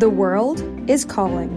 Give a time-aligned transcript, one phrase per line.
[0.00, 1.50] The world is calling.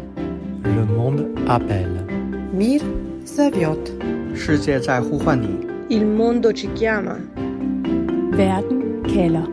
[0.66, 2.06] Le monde appelle.
[2.54, 2.82] Mir
[3.26, 3.92] zaviot.
[4.36, 5.48] 世界在呼唤你。
[5.90, 7.16] Il mondo ci chiama.
[8.34, 9.46] Verden kalder.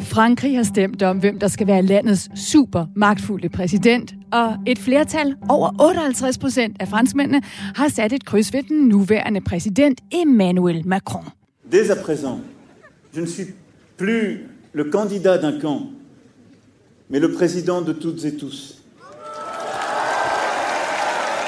[0.00, 5.36] Frankrig har stemt om, hvem der skal være landets super magtfulde præsident, og et flertal,
[5.48, 7.42] over 58 procent af franskmændene,
[7.74, 11.24] har sat et kryds ved den nuværende præsident Emmanuel Macron.
[11.72, 12.38] Dès à présent,
[13.16, 13.46] je ne suis
[13.98, 15.82] plus le candidat d'un camp,
[17.08, 18.80] mais le président de toutes et tous.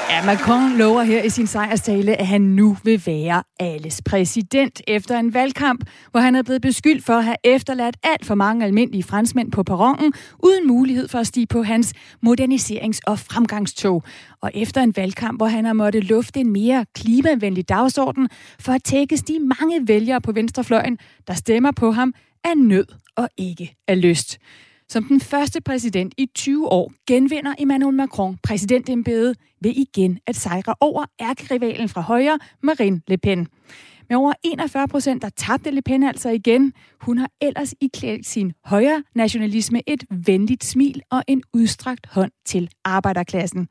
[0.09, 5.19] Ja, Macron lover her i sin sejrstale, at han nu vil være alles præsident efter
[5.19, 9.03] en valgkamp, hvor han er blevet beskyldt for at have efterladt alt for mange almindelige
[9.03, 11.93] franskmænd på perronen, uden mulighed for at stige på hans
[12.25, 14.03] moderniserings- og fremgangstog.
[14.41, 18.83] Og efter en valgkamp, hvor han har måttet lufte en mere klimavenlig dagsorden for at
[18.83, 20.97] tækkes de mange vælgere på venstrefløjen,
[21.27, 22.13] der stemmer på ham
[22.47, 24.37] af nød og ikke af lyst.
[24.89, 30.75] Som den første præsident i 20 år genvinder Emmanuel Macron præsidentembedet ved igen at sejre
[30.79, 33.47] over ærkerivalen fra højre, Marine Le Pen.
[34.09, 36.73] Med over 41 procent, der tabte Le Pen altså igen.
[37.01, 42.69] Hun har ellers iklædt sin højre nationalisme et venligt smil og en udstrakt hånd til
[42.83, 43.67] arbejderklassen.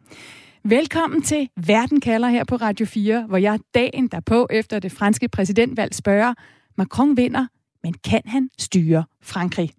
[0.65, 5.29] Velkommen til Verden kalder her på Radio 4, hvor jeg dagen derpå efter det franske
[5.29, 6.35] præsidentvalg spørger,
[6.79, 7.47] Macron vinder,
[7.83, 9.71] men kan han styre Frankrig?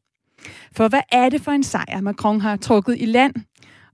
[0.75, 3.33] For hvad er det for en sejr, Macron har trukket i land?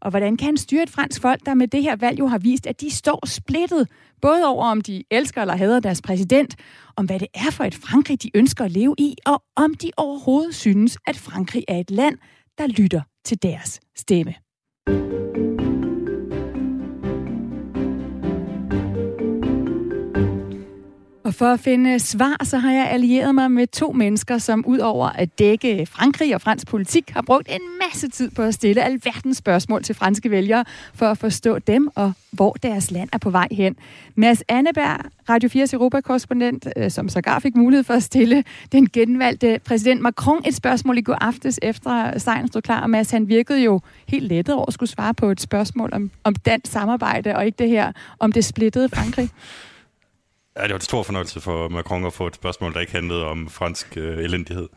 [0.02, 2.38] Og hvordan kan han styre et fransk folk, der med det her valg jo har
[2.38, 3.88] vist, at de står splittet,
[4.22, 6.56] både over om de elsker eller hader deres præsident,
[6.95, 9.92] om hvad det er for et Frankrig, de ønsker at leve i, og om de
[9.98, 12.17] overhovedet synes, at Frankrig er et land,
[12.58, 14.34] der lytter til deres stemme.
[21.34, 24.80] Og for at finde svar, så har jeg allieret mig med to mennesker, som ud
[24.80, 28.84] over at dække Frankrig og fransk politik, har brugt en masse tid på at stille
[28.84, 33.30] alverdens spørgsmål til franske vælgere, for at forstå dem og hvor deres land er på
[33.30, 33.76] vej hen.
[34.16, 34.99] Mads Anneberg,
[35.30, 40.42] Radio 4's Europakorrespondent, øh, som sågar fik mulighed for at stille den genvalgte præsident Macron
[40.45, 42.82] et spørgsmål i går aftes, efter sejren stod klar.
[42.82, 46.11] Og Mads, han virkede jo helt lettet over at skulle svare på et spørgsmål om,
[46.23, 49.30] om dansk samarbejde, og ikke det her om det splittede Frankrig.
[50.58, 53.25] Ja, det var en stor fornøjelse for Macron at få et spørgsmål, der ikke handlede
[53.25, 54.69] om fransk øh, elendighed.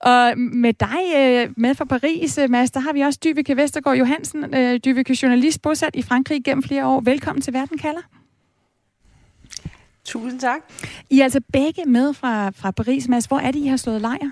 [0.00, 4.54] Og med dig øh, med fra Paris, Mads, der har vi også Dyvike Vestergaard Johansen,
[4.54, 7.00] øh, Dyvike journalist, bosat i Frankrig gennem flere år.
[7.00, 8.00] Velkommen til Verden kalder.
[10.04, 10.60] Tusind tak.
[11.10, 13.24] I er altså begge med fra, fra Paris, Mads.
[13.24, 14.30] Hvor er det, I har slået lejr?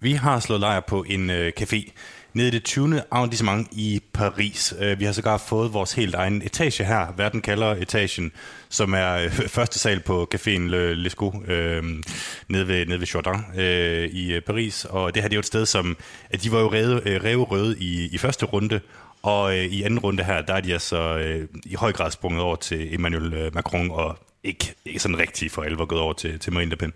[0.00, 1.92] Vi har slået lejr på en øh, café
[2.34, 3.02] nede i det 20.
[3.10, 4.74] arrondissement i Paris.
[4.80, 7.06] Øh, vi har sågar fået vores helt egen etage her.
[7.16, 8.32] Verden kalder etagen,
[8.68, 11.84] som er øh, første sal på caféen Le Lescaut, øh,
[12.48, 14.84] nede ved, nede ved Jordan øh, i øh, Paris.
[14.84, 15.96] Og det her det er jo et sted, som
[16.30, 18.80] at de var jo rev røde i, i første runde,
[19.22, 22.42] og øh, i anden runde her, der er de altså øh, i høj grad sprunget
[22.42, 26.52] over til Emmanuel Macron, og ikke, ikke sådan rigtig for alvor gået over til, til
[26.52, 26.92] Marine Le Pen.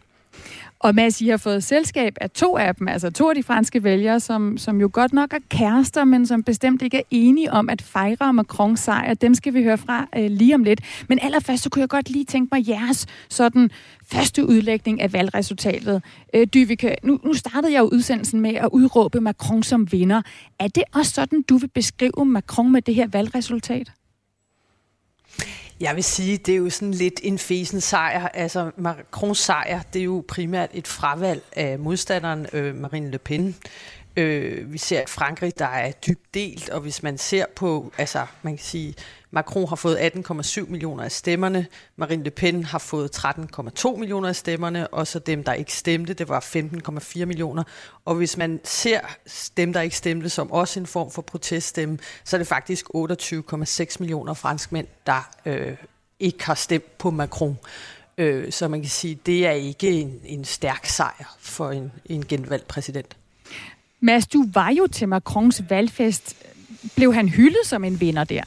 [0.84, 3.84] Og Mads, I har fået selskab af to af dem, altså to af de franske
[3.84, 7.70] vælgere, som, som jo godt nok er kærester, men som bestemt ikke er enige om
[7.70, 9.14] at fejre Macrons sejr.
[9.14, 10.80] Dem skal vi høre fra øh, lige om lidt.
[11.08, 13.70] Men allerførst, så kunne jeg godt lige tænke mig jeres sådan
[14.06, 16.02] første udlægning af valgresultatet.
[16.34, 20.22] Øh, Dyvike, nu, nu startede jeg jo udsendelsen med at udråbe Macron som vinder.
[20.58, 23.92] Er det også sådan, du vil beskrive Macron med det her valgresultat?
[25.84, 28.28] Jeg vil sige, det er jo sådan lidt en fesen sejr.
[28.28, 33.56] Altså Macrons sejr, det er jo primært et fravalg af modstanderen øh, Marine Le Pen.
[34.16, 38.26] Øh, vi ser et Frankrig, der er dybt delt, og hvis man ser på, altså
[38.42, 38.94] man kan sige,
[39.30, 41.66] Macron har fået 18,7 millioner af stemmerne,
[41.96, 46.14] Marine Le Pen har fået 13,2 millioner af stemmerne, og så dem, der ikke stemte,
[46.14, 47.62] det var 15,4 millioner.
[48.04, 49.00] Og hvis man ser
[49.56, 53.96] dem, der ikke stemte, som også en form for proteststemme, så er det faktisk 28,6
[54.00, 55.76] millioner franskmænd, der øh,
[56.20, 57.58] ikke har stemt på Macron.
[58.18, 62.26] Øh, så man kan sige, det er ikke en, en stærk sejr for en, en
[62.26, 63.16] genvalgt præsident.
[64.04, 66.34] Mads, du var jo til Macrons valgfest.
[66.96, 68.42] Blev han hyldet som en vinder der?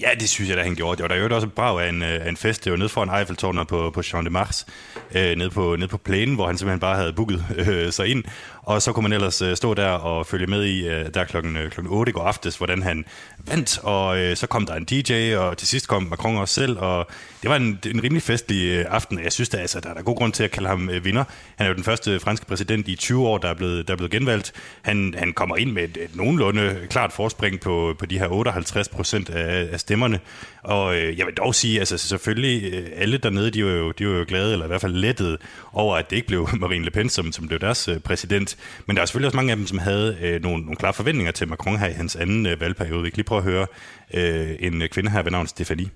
[0.00, 0.96] Ja, det synes jeg da, han gjorde.
[0.96, 2.64] Det var da jo også brag af en, øh, af en fest.
[2.64, 4.66] Det var nede foran Eiffeltårnet på, på Jean de Mars,
[5.14, 8.24] øh, nede, på, nede på plænen, hvor han simpelthen bare havde booket øh, sig ind.
[8.66, 11.56] Og så kunne man ellers øh, stå der og følge med i, øh, der klokken,
[11.56, 13.04] øh, klokken 8 går aftes, hvordan han
[13.38, 13.78] vandt.
[13.82, 16.78] Og øh, så kom der en DJ, og til sidst kom Macron også selv.
[16.78, 17.06] Og
[17.42, 19.24] det var en, en rimelig festlig øh, aften.
[19.24, 21.24] Jeg synes, der, altså, der er der god grund til at kalde ham øh, vinder.
[21.56, 23.96] Han er jo den første franske præsident i 20 år, der er blevet, der er
[23.96, 24.52] blevet genvalgt.
[24.82, 28.88] Han, han kommer ind med et, et nogenlunde klart forspring på, på de her 58
[28.88, 30.20] procent af, af stemmerne.
[30.62, 34.08] Og øh, jeg vil dog sige, altså selvfølgelig, øh, alle dernede, de var, jo, de
[34.08, 35.38] var jo glade, eller i hvert fald lettede
[35.72, 38.53] over, at det ikke blev Marine Le Pen, som, som blev deres øh, præsident.
[38.86, 41.32] Men der er selvfølgelig også mange af dem, som havde øh, nogle, nogle klare forventninger
[41.32, 43.02] til Macron her i hans anden øh, valgperiode.
[43.02, 43.66] Vi kan lige prøve at høre
[44.14, 45.88] øh, en kvinde her ved navn Stéphanie.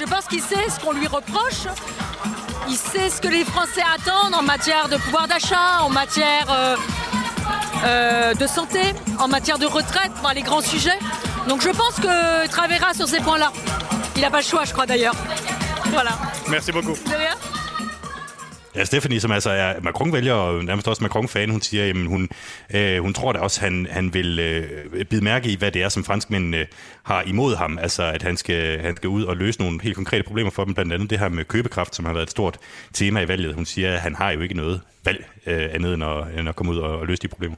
[0.00, 1.66] Je pense qu'il sait ce qu'on lui reproche.
[2.68, 6.76] Il sait ce que les Français attendent en matière de pouvoir d'achat, en matière euh,
[7.86, 8.82] euh, de santé,
[9.18, 10.98] en matière de retraite, enfin, les grands sujets.
[11.48, 13.50] Donc je pense que travaillera sur ces points-là.
[14.16, 15.14] Il n'a pas le choix, je crois d'ailleurs.
[15.86, 16.10] Voilà.
[16.48, 16.92] Merci beaucoup.
[16.92, 17.57] De rien.
[18.78, 22.28] Ja, Stephanie, som altså er Macron-vælger og nærmest også Macron-fan, hun siger, at hun,
[22.74, 25.82] øh, hun tror da også, at han, han vil øh, bide mærke i, hvad det
[25.82, 26.66] er, som franskmændene øh,
[27.02, 27.78] har imod ham.
[27.78, 30.74] Altså, at han skal, han skal ud og løse nogle helt konkrete problemer for dem,
[30.74, 32.58] blandt andet det her med købekraft, som har været et stort
[32.92, 33.54] tema i valget.
[33.54, 36.56] Hun siger, at han har jo ikke noget valg øh, andet end at, end at
[36.56, 37.56] komme ud og, og løse de problemer.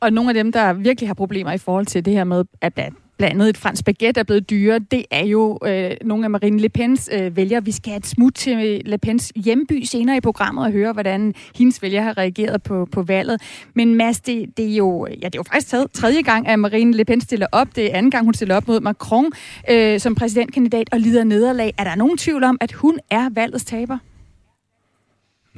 [0.00, 2.76] Og nogle af dem, der virkelig har problemer i forhold til det her med, at
[3.20, 6.58] blandt andet et fransk baguette er blevet dyrere, det er jo øh, nogle af Marine
[6.58, 7.64] Le Pens øh, vælgere.
[7.64, 11.34] Vi skal have et smut til Le Pens hjemby senere i programmet og høre, hvordan
[11.54, 13.40] hendes vælgere har reageret på, på valget.
[13.74, 16.58] Men Mads, det, det, er jo, ja, det er jo faktisk taget tredje gang, at
[16.58, 17.76] Marine Le Pen stiller op.
[17.76, 19.26] Det er anden gang, hun stiller op mod Macron
[19.70, 21.74] øh, som præsidentkandidat og lider nederlag.
[21.78, 23.98] Er der nogen tvivl om, at hun er valgets taber?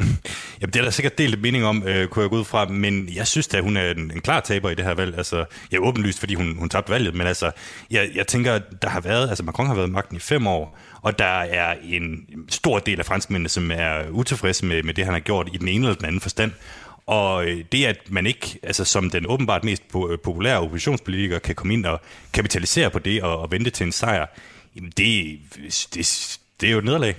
[0.60, 3.08] Jamen, det er der sikkert delt mening om, øh, kunne jeg gå ud fra, men
[3.14, 5.16] jeg synes da, hun er en, en klar taber i det her valg.
[5.16, 7.50] Altså, jeg er åbenlyst, fordi hun, hun tabte valget, men altså,
[7.90, 11.18] jeg, jeg tænker, der har været, altså Macron har været magten i fem år, og
[11.18, 15.20] der er en stor del af franskmændene, som er utilfredse med, med det, han har
[15.20, 16.52] gjort i den ene eller den anden forstand.
[17.06, 21.54] Og øh, det, at man ikke, altså som den åbenbart mest øh, populære oppositionspolitiker, kan
[21.54, 22.00] komme ind og
[22.32, 24.26] kapitalisere på det og, og vente til en sejr,
[24.76, 25.38] jamen det,
[25.94, 27.14] det, det er jo et nederlag.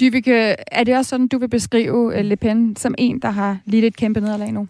[0.00, 3.58] Dybike, er det også sådan, du vil beskrive øh, Le Pen som en, der har
[3.64, 4.68] lidt et kæmpe nederlag nu?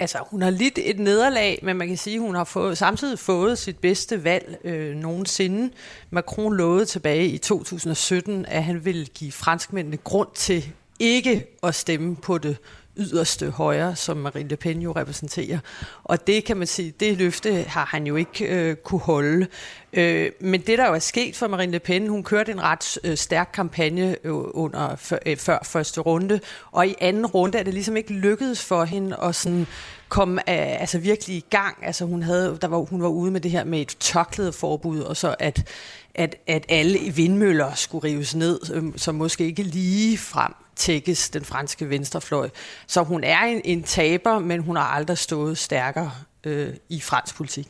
[0.00, 3.18] Altså, hun har lidt et nederlag, men man kan sige, at hun har fået, samtidig
[3.18, 5.70] fået sit bedste valg øh, nogensinde.
[6.10, 12.16] Macron lovede tilbage i 2017, at han ville give franskmændene grund til ikke at stemme
[12.16, 12.56] på det
[12.98, 15.58] yderste højre, som Marine Le Pen jo repræsenterer.
[16.04, 19.46] Og det kan man sige, det løfte har han jo ikke øh, kunne holde.
[19.92, 22.98] Øh, men det, der jo er sket for Marine Le Pen, hun kørte en ret
[23.04, 26.40] øh, stærk kampagne øh, under før, øh, før første runde,
[26.72, 29.66] og i anden runde er det ligesom ikke lykkedes for hende at sådan
[30.08, 31.76] komme øh, altså virkelig i gang.
[31.82, 35.16] Altså hun, havde, der var, hun var ude med det her med et tørklædeforbud, og
[35.16, 35.68] så at,
[36.14, 41.44] at, at alle vindmøller skulle rives ned, øh, som måske ikke lige frem tækkes den
[41.44, 42.48] franske venstrefløj.
[42.86, 46.10] Så hun er en, en taber, men hun har aldrig stået stærkere
[46.46, 47.66] øh, i fransk politik.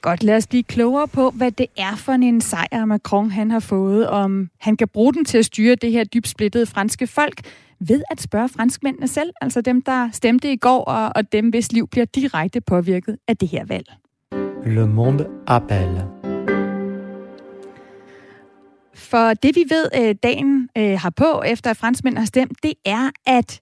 [0.00, 3.60] Godt, lad os blive klogere på, hvad det er for en sejr, Macron han har
[3.60, 7.40] fået, om han kan bruge den til at styre det her dybt splittede franske folk,
[7.80, 11.72] ved at spørge franskmændene selv, altså dem, der stemte i går, og, og dem, hvis
[11.72, 13.86] liv bliver direkte påvirket af det her valg.
[14.66, 16.21] Le monde appelle.
[18.94, 22.74] For det vi ved, øh, dagen øh, har på, efter at franskmænd har stemt, det
[22.84, 23.60] er, at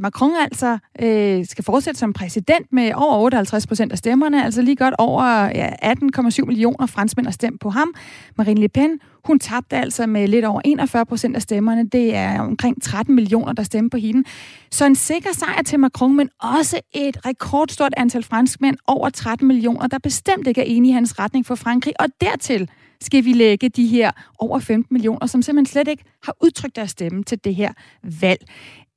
[0.00, 4.76] Macron altså øh, skal fortsætte som præsident med over 58 procent af stemmerne, altså lige
[4.76, 7.94] godt over ja, 18,7 millioner franskmænd har stemt på ham.
[8.36, 11.88] Marine Le Pen, hun tabte altså med lidt over 41 procent af stemmerne.
[11.88, 14.28] Det er omkring 13 millioner, der stemmer på hende.
[14.70, 19.86] Så en sikker sejr til Macron, men også et rekordstort antal franskmænd, over 13 millioner,
[19.86, 22.00] der bestemt ikke er enige i hans retning for Frankrig.
[22.00, 22.70] Og dertil
[23.02, 26.90] skal vi lægge de her over 15 millioner, som simpelthen slet ikke har udtrykt deres
[26.90, 27.72] stemme til det her
[28.20, 28.40] valg.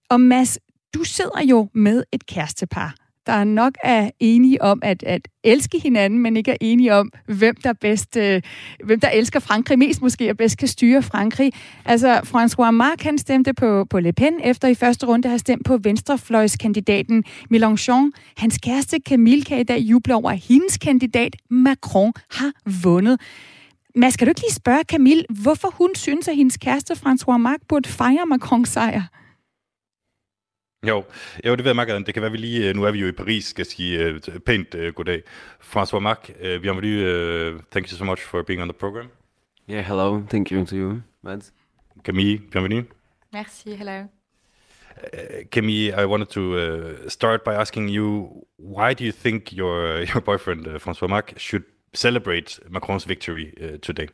[0.10, 0.60] Og Mads,
[0.94, 2.96] du sidder jo med et kærestepar,
[3.26, 7.56] der nok er enige om at, at elske hinanden, men ikke er enige om, hvem
[7.56, 8.42] der bedst, øh,
[8.84, 11.52] hvem der elsker Frankrig mest måske, og bedst kan styre Frankrig.
[11.86, 15.66] Altså, François Marc, han stemte på, på Le Pen, efter i første runde har stemt
[15.66, 18.12] på venstrefløjskandidaten Mélenchon.
[18.38, 22.52] Hans kæreste Camille kan i dag juble over, at hendes kandidat Macron har
[22.84, 23.20] vundet.
[23.96, 27.60] Mads, skal du ikke lige spørge Camille, hvorfor hun synes, at hendes kæreste François Marc
[27.68, 29.02] burde fejre Macrons sejr?
[30.88, 31.04] Jo,
[31.46, 33.08] jo, det ved jeg meget Det kan være, vi lige, øh, nu er vi jo
[33.08, 35.22] i Paris, skal sige uh, pænt uh, goddag.
[35.62, 37.54] François Marc, uh, bienvenue.
[37.54, 39.08] Uh, thank you so much for being on the program.
[39.70, 40.24] Yeah, hello.
[40.30, 41.54] Thank you to you, Mads.
[42.04, 42.84] Camille, bienvenue.
[43.34, 44.00] Merci, hello.
[44.02, 50.02] Uh, Camille, I wanted to uh, start by asking you, why do you think your
[50.14, 54.10] your boyfriend, uh, François Marc, should celebrate Macron's victory uh, today?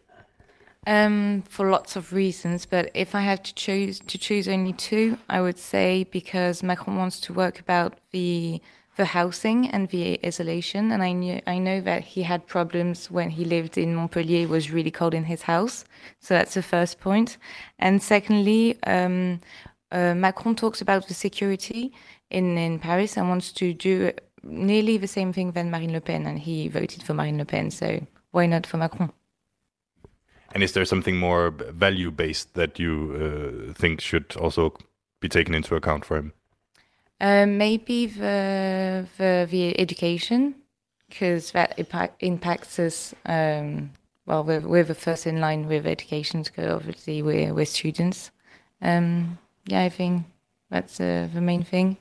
[0.88, 5.18] Um, for lots of reasons, but if I had to choose to choose only two,
[5.28, 8.62] I would say because Macron wants to work about the
[8.96, 13.30] the housing and the isolation, and I knew I know that he had problems when
[13.30, 14.44] he lived in Montpellier.
[14.44, 15.84] It was really cold in his house,
[16.22, 17.38] so that's the first point.
[17.78, 19.42] And secondly, um,
[19.92, 21.92] uh, Macron talks about the security
[22.30, 24.12] in in Paris and wants to do
[24.44, 27.72] nearly the same thing than Marine Le Pen, and he voted for Marine Le Pen.
[27.72, 29.12] So why not for Macron?
[30.54, 34.74] And is there something more value based that you uh, think should also
[35.20, 36.34] be taken into account for him?
[37.22, 40.56] Uh, maybe the, the, the education,
[41.08, 43.14] because that impact, impacts us.
[43.26, 43.92] Um,
[44.26, 48.32] well, we're, we're the first in line with education, because obviously we're, we're students.
[48.82, 50.26] Um, yeah, I think
[50.70, 51.98] that's uh, the main thing.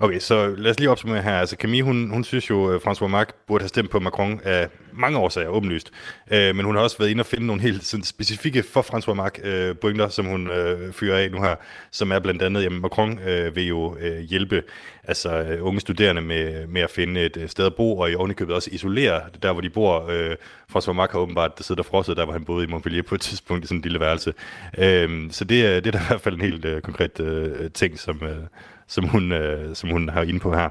[0.00, 1.36] Okay, så lad os lige opsummere her.
[1.36, 4.40] Altså Camille, hun, hun synes jo, øh, at François Marc burde have stemt på Macron
[4.44, 5.90] af mange årsager, åbenlyst.
[6.30, 9.14] Øh, men hun har også været inde og finde nogle helt sådan, specifikke for François
[9.14, 11.54] Marc øh, pointer, som hun øh, fyrer af nu her,
[11.90, 14.62] som er blandt andet, jamen Macron øh, vil jo øh, hjælpe
[15.04, 18.14] altså, øh, unge studerende med, med at finde et øh, sted at bo, og i
[18.14, 20.06] ovenikøbet også isolere der, hvor de bor.
[20.10, 20.36] Øh,
[20.76, 23.20] François Marc har åbenbart siddet og frosset, der hvor han boede i Montpellier på et
[23.20, 24.34] tidspunkt i sådan en lille værelse.
[24.78, 27.70] Øh, så det, øh, det er da i hvert fald en helt øh, konkret øh,
[27.70, 28.22] ting, som...
[28.22, 28.46] Øh,
[28.88, 30.68] som hun, øh, som hun har inde på her.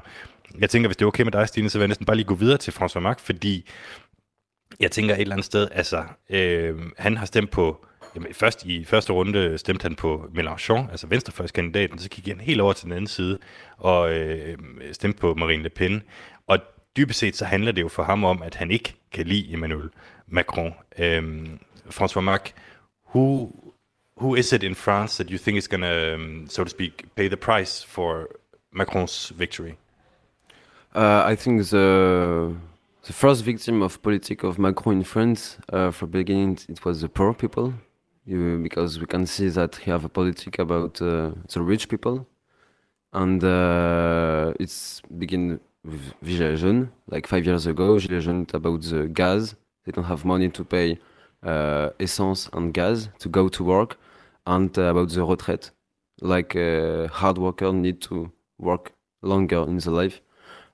[0.58, 2.26] Jeg tænker, hvis det er okay med dig, Stine, så vil jeg næsten bare lige
[2.26, 3.68] gå videre til François Marc, fordi
[4.80, 8.84] jeg tænker et eller andet sted, altså, øh, han har stemt på, jamen først i
[8.84, 12.92] første runde stemte han på Mélenchon, altså venstrefløjskandidaten, så gik han helt over til den
[12.92, 13.38] anden side
[13.76, 14.58] og øh,
[14.92, 16.02] stemte på Marine Le Pen.
[16.46, 16.58] Og
[16.96, 19.88] dybest set så handler det jo for ham om, at han ikke kan lide Emmanuel
[20.26, 20.74] Macron.
[20.98, 21.46] Øh,
[21.90, 22.50] François Marc,
[23.14, 23.52] who
[24.18, 27.06] who is it in France that you think is going to, um, so to speak,
[27.14, 28.28] pay the price for
[28.72, 29.78] Macron's victory?
[30.94, 32.56] Uh, I think the
[33.04, 37.00] the first victim of politics of Macron in France, uh, from the beginning, it was
[37.00, 37.72] the poor people,
[38.26, 42.26] you, because we can see that he have a politic about uh, the rich people,
[43.12, 47.96] and uh, it's begin with Gilets jaunes, like five years ago.
[47.98, 50.98] Gilets jaunes about the gas; they don't have money to pay
[51.42, 53.98] uh, essence and gas to go to work
[54.48, 55.70] and about the retraite.
[56.20, 60.20] Like uh, hard worker need to work longer in the life,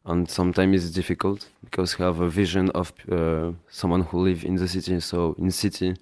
[0.06, 4.54] and sometimes it's difficult because you have a vision of uh, someone who live in
[4.54, 5.00] the city.
[5.00, 5.96] So in city,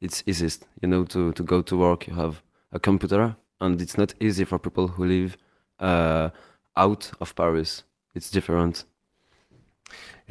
[0.00, 2.08] it's easiest, you know, to to go to work.
[2.08, 2.42] You have
[2.72, 5.36] a computer, and it's not easy for people who live
[5.78, 6.30] uh,
[6.76, 7.84] out of Paris.
[8.16, 8.84] It's different.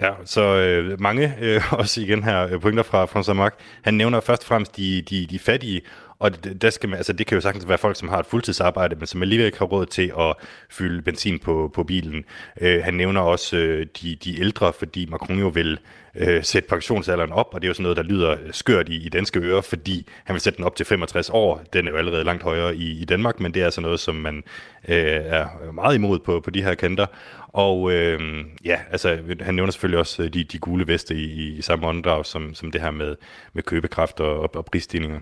[0.02, 3.54] Ja, så øh, mange, øh, også igen her, pointer fra François Marc.
[3.82, 5.82] Han nævner først og fremmest de, de, de fattige,
[6.20, 8.26] og det, der skal man, altså, det kan jo sagtens være folk, som har et
[8.26, 10.36] fuldtidsarbejde, men som alligevel ikke har råd til at
[10.70, 12.26] fylde benzin på, på bilen.
[12.62, 15.80] Øh, han nævner også øh, de, de ældre, fordi Macron jo vil
[16.16, 19.10] øh, sætte pensionsalderen op, og det er jo sådan noget, der lyder skørt i, i
[19.10, 21.64] danske ører, fordi han vil sætte den op til 65 år.
[21.74, 24.16] Den er jo allerede langt højere i, i Danmark, men det er altså noget, som
[24.16, 24.44] man
[24.88, 24.96] øh,
[25.26, 27.06] er meget imod på, på de her kanter.
[27.48, 31.62] Og øh, ja, altså, han nævner selvfølgelig også øh, de, de gule veste i, i
[31.62, 33.16] samme åndedrag, som, som det her med,
[33.54, 35.20] med købekraft og, og, og prisstigninger.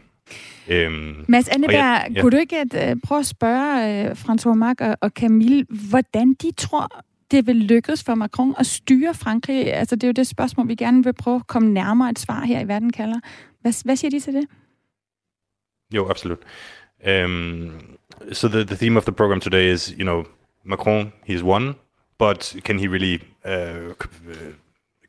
[0.67, 2.21] Øhm, Mads Anneberg, ja, ja.
[2.21, 6.51] kunne du ikke uh, prøve at spørge uh, François Marc og, og Camille, hvordan de
[6.57, 9.73] tror, det vil lykkes for Macron at styre Frankrig?
[9.73, 12.45] Altså, det er jo det spørgsmål, vi gerne vil prøve at komme nærmere et svar
[12.45, 13.19] her i Verden kalder.
[13.61, 14.47] Hvad, hvad siger de til det?
[15.95, 16.39] Jo, absolut.
[17.07, 17.71] Um,
[18.31, 20.23] so the, the theme of the program today is, you know,
[20.63, 21.75] Macron, he's won,
[22.19, 23.93] but can he really uh,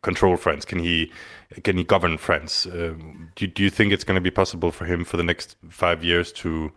[0.03, 0.67] control France?
[0.69, 1.07] Can he
[1.63, 2.67] can he govern France?
[2.67, 5.57] Um, do, do you think it's going to be possible for him for the next
[5.69, 6.73] five years to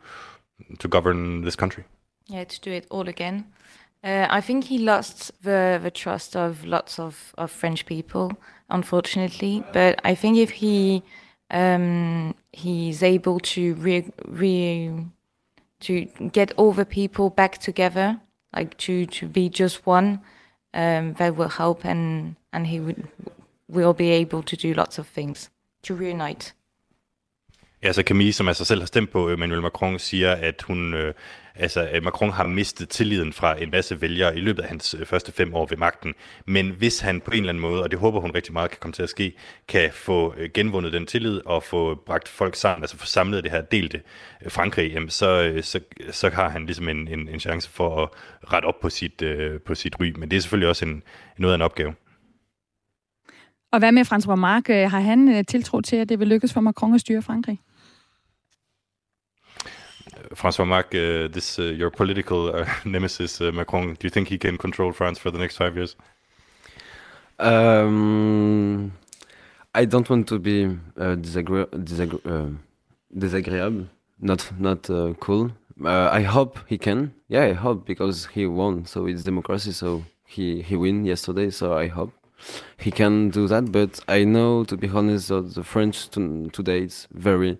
[0.79, 1.85] to govern this country?
[2.27, 3.45] Yeah, to do it all again.
[4.03, 8.31] Uh, I think he lost the the trust of lots of, of French people,
[8.69, 9.63] unfortunately.
[9.73, 11.03] But I think if he
[11.51, 15.05] um, he's able to re, re
[15.81, 18.19] to get all the people back together,
[18.55, 20.21] like to to be just one,
[20.73, 23.07] um, that will help, and and he would
[23.69, 25.51] we'll be able to do lots of things
[25.83, 26.53] to reunite.
[27.83, 30.93] Ja, så Camille, som altså selv har stemt på øh, Emmanuel Macron, siger, at hun,
[30.93, 31.13] øh,
[31.55, 35.05] altså, at Macron har mistet tilliden fra en masse vælgere i løbet af hans øh,
[35.05, 36.13] første fem år ved magten.
[36.45, 38.77] Men hvis han på en eller anden måde, og det håber hun rigtig meget kan
[38.81, 39.33] komme til at ske,
[39.67, 43.51] kan få øh, genvundet den tillid og få bragt folk sammen, altså få samlet det
[43.51, 44.01] her delte
[44.47, 45.79] Frankrig, jamen, så, så,
[46.11, 48.09] så har han ligesom en, en, en chance for at
[48.53, 50.13] rette op på sit, øh, på sit ry.
[50.17, 51.03] Men det er selvfølgelig også en,
[51.37, 51.93] noget af en opgave.
[53.71, 54.63] Og hvad med François Marc?
[54.91, 57.59] Har han tiltro til, at det vil lykkes for Macron at styre Frankrig?
[60.33, 63.87] François Marc, uh, this uh, your political uh, nemesis uh, Macron.
[63.87, 65.97] Do you think he can control France for the next five years?
[67.39, 68.91] Um,
[69.73, 70.65] I don't want to be
[70.97, 72.49] uh, disagree- disagree- uh,
[73.17, 73.87] disagreeable,
[74.19, 75.51] not not uh, cool.
[75.85, 77.13] Uh, I hope he can.
[77.29, 79.71] Yeah, I hope because he won, so it's democracy.
[79.71, 81.49] So he he win yesterday.
[81.49, 82.11] So I hope
[82.77, 83.71] he can do that.
[83.71, 87.57] But I know, to be honest, that the French today is very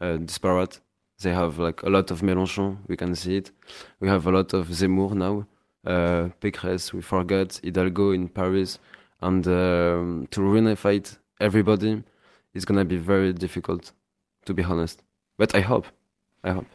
[0.00, 0.80] uh, disparate.
[1.20, 2.78] They have like a lot of Mélenchon.
[2.88, 3.52] We can see it.
[4.00, 5.46] We have a lot of Zemmour now.
[5.84, 8.78] Uh, Pécresse, we forgot Hidalgo in Paris,
[9.20, 12.02] and um, to reunify everybody,
[12.54, 13.92] is gonna be very difficult,
[14.46, 15.02] to be honest.
[15.38, 15.86] But I hope,
[16.44, 16.66] I hope.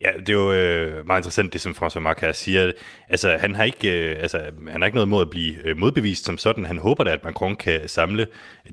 [0.00, 2.72] Ja, det er jo øh, meget interessant, det som François Marc siger.
[3.08, 6.24] Altså, han har ikke, øh, altså, han har ikke noget mod at blive øh, modbevist
[6.24, 6.66] som sådan.
[6.66, 8.26] Han håber da, at Macron kan samle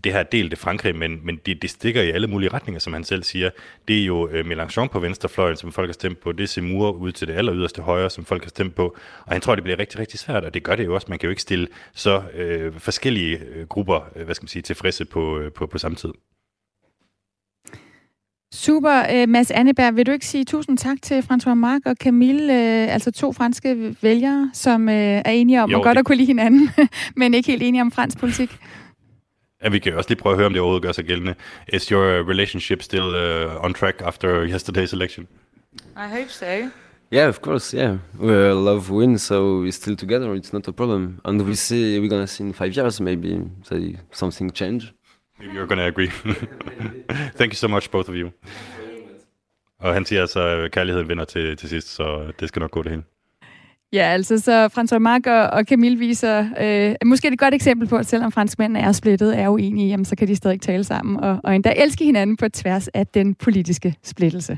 [0.03, 3.03] det her delte Frankrig, men, men det, det stikker i alle mulige retninger, som han
[3.03, 3.49] selv siger.
[3.87, 6.31] Det er jo øh, Mélenchon på venstrefløjen, som folk har stemt på.
[6.31, 8.97] Det er Zemmour ud til det aller yderste højre, som folk har stemt på.
[9.25, 11.07] Og han tror, det bliver rigtig, rigtig svært, og det gør det jo også.
[11.09, 14.61] Man kan jo ikke stille så øh, forskellige øh, grupper, øh, hvad skal man sige,
[14.61, 16.09] tilfredse på, øh, på, på samme tid.
[18.53, 19.23] Super.
[19.23, 22.93] Uh, Mads Anneberg, vil du ikke sige tusind tak til François Marc og Camille, uh,
[22.93, 25.99] altså to franske vælgere, som uh, er enige om jo, at godt det...
[25.99, 26.69] at kunne lide hinanden,
[27.17, 28.57] men ikke helt enige om fransk politik?
[29.63, 31.35] Ja, vi kan også lige prøve at høre, om det overhovedet gør sig gældende.
[31.73, 35.27] Is your relationship still uh, on track after yesterday's election?
[35.97, 36.45] I hope so.
[37.13, 37.77] Yeah, of course.
[37.77, 40.33] Yeah, we love win, so we're still together.
[40.33, 43.95] It's not a problem, and we see we're gonna see in five years maybe say
[44.11, 44.93] something change.
[45.39, 46.09] Maybe you're gonna agree.
[47.37, 48.29] Thank you so much, both of you.
[49.79, 52.83] Og han siger altså, at kærligheden vinder til, til sidst, så det skal nok gå
[52.83, 53.03] det hele.
[53.93, 57.97] Ja, altså så François Marc og, og Camille viser øh, måske et godt eksempel på,
[57.97, 61.39] at selvom franskmændene er splittet, er uenige, jamen, så kan de stadig tale sammen og,
[61.43, 64.57] og endda elske hinanden på tværs af den politiske splittelse.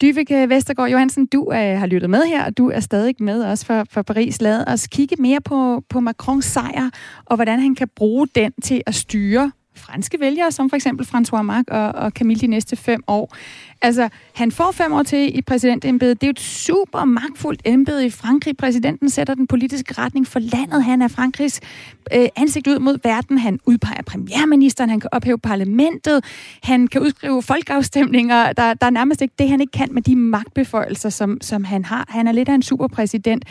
[0.00, 3.44] Dyvike øh, Vestergaard Johansen, du øh, har lyttet med her, og du er stadig med
[3.44, 4.40] os for, for Paris.
[4.40, 6.90] Lad os kigge mere på, på Macrons sejr,
[7.24, 11.42] og hvordan han kan bruge den til at styre franske vælgere, som for eksempel François
[11.42, 13.36] Marc og, og Camille de næste fem år.
[13.82, 16.20] Altså, han får fem år til i præsidentembedet.
[16.20, 18.56] Det er jo et super magtfuldt embede i Frankrig.
[18.56, 20.84] Præsidenten sætter den politiske retning for landet.
[20.84, 21.60] Han er Frankrigs
[22.14, 23.38] øh, ansigt ud mod verden.
[23.38, 24.90] Han udpeger premierministeren.
[24.90, 26.24] Han kan ophæve parlamentet.
[26.62, 28.52] Han kan udskrive folkeafstemninger.
[28.52, 31.84] Der, der er nærmest ikke det, han ikke kan med de magtbeføjelser, som, som han
[31.84, 32.04] har.
[32.08, 33.44] Han er lidt af en superpræsident.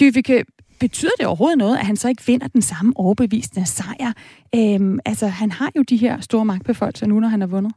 [0.00, 0.44] Dyvike,
[0.80, 4.12] betyder det overhovedet noget, at han så ikke vinder den samme overbevisende sejr?
[4.54, 7.72] Øhm, altså, han har jo de her store magtbeføjelser nu, når han har vundet.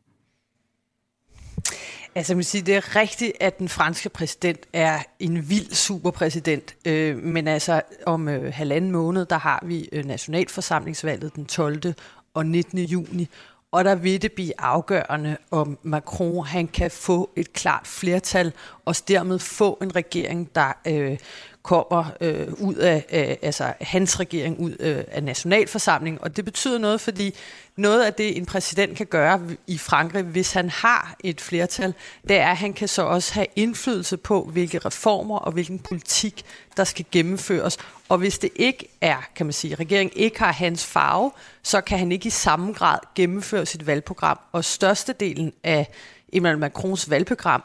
[2.15, 6.75] Altså, man vil sige, det er rigtigt, at den franske præsident er en vild superpræsident.
[6.85, 11.93] Øh, men altså, om øh, halvanden måned, der har vi øh, nationalforsamlingsvalget den 12.
[12.33, 12.79] og 19.
[12.79, 13.29] juni.
[13.71, 18.53] Og der vil det blive afgørende, om Macron han kan få et klart flertal,
[18.85, 21.17] og dermed få en regering, der øh,
[21.65, 26.77] kommer øh, ud af, øh, altså hans regering ud øh, af nationalforsamlingen, og det betyder
[26.77, 27.35] noget, fordi
[27.75, 31.93] noget af det, en præsident kan gøre i Frankrig, hvis han har et flertal,
[32.27, 36.45] det er, at han kan så også have indflydelse på, hvilke reformer og hvilken politik,
[36.77, 37.77] der skal gennemføres.
[38.09, 41.31] Og hvis det ikke er, kan man sige, regeringen ikke har hans farve,
[41.63, 44.39] så kan han ikke i samme grad gennemføre sit valgprogram.
[44.51, 45.87] Og størstedelen af
[46.33, 47.63] Emmanuel Macrons valgprogram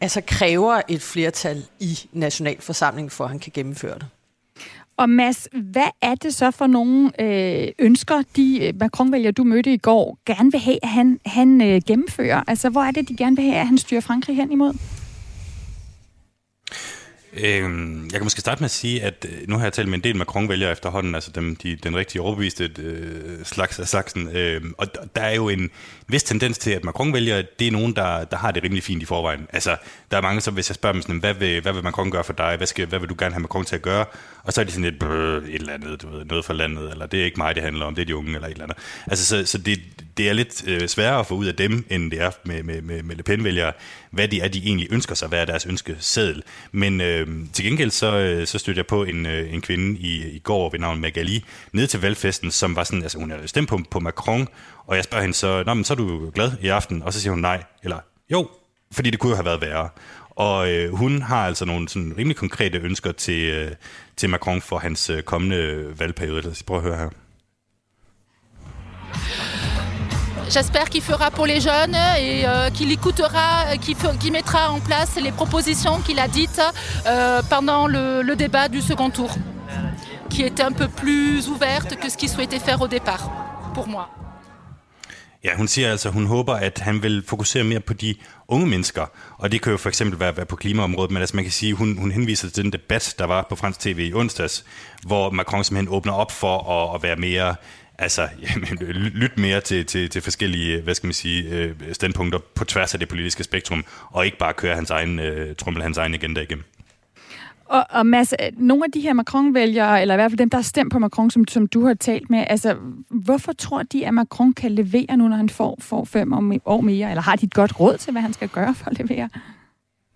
[0.00, 4.06] altså kræver et flertal i nationalforsamlingen, for at han kan gennemføre det.
[4.96, 9.72] Og Mads, hvad er det så for nogle øh, ønsker, de øh, Macron-vælgere, du mødte
[9.72, 12.42] i går, gerne vil have, at han, han øh, gennemfører?
[12.46, 14.74] Altså, hvor er det, de gerne vil have, at han styrer Frankrig hen imod?
[17.32, 19.98] Øhm, jeg kan måske starte med at sige, at øh, nu har jeg talt med
[19.98, 24.62] en del Macron-vælgere efterhånden, altså dem, de, den rigtige overbeviste øh, slags af saksen, øh,
[24.78, 25.70] og der er jo en
[26.06, 29.06] vis tendens til, at Macron-vælgere, det er nogen, der, der har det rimelig fint i
[29.06, 29.46] forvejen.
[29.52, 29.76] Altså,
[30.10, 32.24] der er mange, som hvis jeg spørger dem sådan, hvad vil, hvad vil Macron gøre
[32.24, 32.56] for dig?
[32.56, 34.04] Hvad, skal, hvad vil du gerne have Macron til at gøre?
[34.44, 37.06] Og så er de sådan lidt, et eller andet, du ved, noget for landet, eller
[37.06, 38.78] det er ikke mig, det handler om, det er de unge, eller et eller andet.
[39.06, 39.80] Altså, så, så det,
[40.16, 42.82] det er lidt øh, sværere at få ud af dem, end det er med, med,
[42.82, 43.72] med, med Le Pen-vælgere,
[44.10, 46.42] hvad det er, de egentlig ønsker sig, hvad er deres ønskeseddel.
[46.72, 50.36] Men øh, til gengæld så, øh, så stødte jeg på en, øh, en kvinde i,
[50.36, 53.68] i går ved navn Magali, ned til valgfesten, som var sådan, altså hun havde stemt
[53.68, 54.48] på, på Macron,
[54.86, 57.02] og jeg spørger hende så, Nå, men så er du glad i aften?
[57.02, 57.98] Og så siger hun nej, eller
[58.30, 58.48] jo,
[58.92, 59.88] fordi det kunne jo have været værre.
[60.30, 63.72] Og øh, hun har altså nogle sådan rimelig konkrete ønsker til, øh,
[64.28, 65.22] Macron øh.
[70.50, 75.16] J'espère qu'il fera pour les jeunes et euh, qu'il écoutera, qu'il qu mettra en place
[75.22, 76.60] les propositions qu'il a dites
[77.06, 79.30] euh, pendant le, le, débat du second tour,
[80.28, 83.30] qui était un peu plus ouverte que ce qu'il souhaitait faire au départ,
[83.74, 84.08] pour moi.
[85.44, 88.14] Ja, hun siger altså, hun håber, at han vil fokusere mere på de
[88.48, 89.06] unge mennesker,
[89.38, 91.74] og det kan jo for eksempel være, være på klimaområdet, men altså man kan sige,
[91.74, 94.64] hun, hun henviser til den debat, der var på fransk tv i onsdags,
[95.06, 97.54] hvor Macron simpelthen åbner op for at, at være mere
[98.00, 102.64] altså, jamen, lyt mere til, til, til forskellige, hvad skal man sige, øh, standpunkter på
[102.64, 105.98] tværs af det politiske spektrum, og ikke bare køre hans egen, øh, uh, trummel hans
[105.98, 106.64] egen agenda igennem.
[107.70, 110.58] Og, og Mads, øh, nogle af de her Macron-vælgere, eller i hvert fald dem, der
[110.58, 112.76] har stemt på Macron, som, som du har talt med, altså,
[113.10, 116.32] hvorfor tror de, at Macron kan levere nu, når han får, får fem
[116.64, 117.10] år mere?
[117.10, 119.28] Eller har de et godt råd til, hvad han skal gøre for at levere?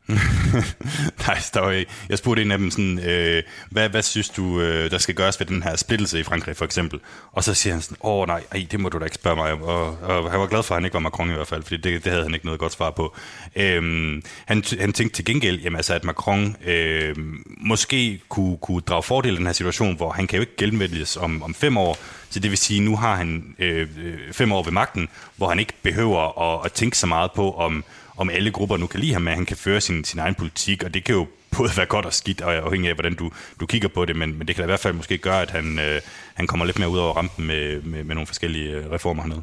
[1.27, 1.90] Nej, der ikke.
[2.09, 5.40] Jeg spurgte en af dem sådan, øh, hvad, hvad synes du, øh, der skal gøres
[5.40, 7.01] ved den her splittelse i Frankrig, for eksempel?
[7.33, 9.53] Og så siger han sådan, åh nej, ej, det må du da ikke spørge mig
[9.53, 9.62] om.
[9.62, 11.77] Og, og han var glad for, at han ikke var Macron i hvert fald, fordi
[11.77, 13.17] det, det havde han ikke noget godt svar på.
[13.57, 19.03] Øhm, han, han tænkte til gengæld, jamen, altså, at Macron øh, måske kunne, kunne drage
[19.03, 21.99] fordel af den her situation, hvor han kan jo ikke genvælges om, om fem år,
[22.31, 25.59] så det vil sige, nu har han øh, øh fem år ved magten, hvor han
[25.59, 27.85] ikke behøver at, at tænke så meget på, om
[28.16, 30.83] om alle grupper nu kan lide ham, men han kan føre sin, sin egen politik,
[30.85, 33.66] og det kan jo både være godt og skidt, og afhængig af, hvordan du, du
[33.66, 35.79] kigger på det, men, men det kan da i hvert fald måske gøre, at han,
[35.79, 36.00] øh,
[36.35, 39.42] han kommer lidt mere ud over rampen med, med, med nogle forskellige øh, reformer hernede.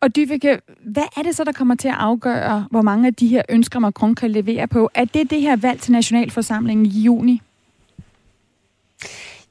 [0.00, 3.28] Og Dyvike, hvad er det så, der kommer til at afgøre, hvor mange af de
[3.28, 4.90] her ønsker, Macron kan levere på?
[4.94, 7.42] Er det det her valg til Nationalforsamlingen i juni?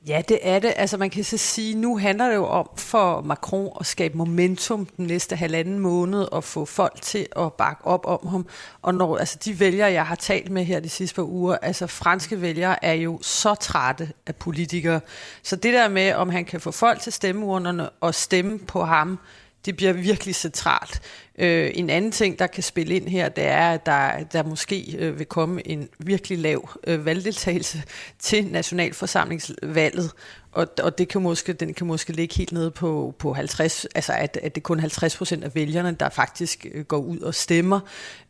[0.08, 0.74] Ja, det er det.
[0.76, 4.86] Altså man kan så sige, nu handler det jo om for Macron at skabe momentum
[4.86, 8.48] den næste halvanden måned og få folk til at bakke op om ham.
[8.82, 11.88] Og når altså de vælgere, jeg har talt med her de sidste par uger, altså
[11.88, 15.00] franske vælgere er jo så trætte af politikere.
[15.44, 19.20] Så det der med, om han kan få folk til stemmeurnerne og stemme på ham,
[19.66, 21.02] det bliver virkelig centralt.
[21.40, 24.96] Øh, en anden ting, der kan spille ind her, det er, at der, der måske
[24.98, 27.84] øh, vil komme en virkelig lav øh, valgdeltagelse
[28.20, 30.12] til nationalforsamlingsvalget,
[30.52, 34.14] og, og det kan måske, den kan måske ligge helt nede på, på 50, altså
[34.14, 37.80] at, at det kun 50 procent af vælgerne, der faktisk øh, går ud og stemmer.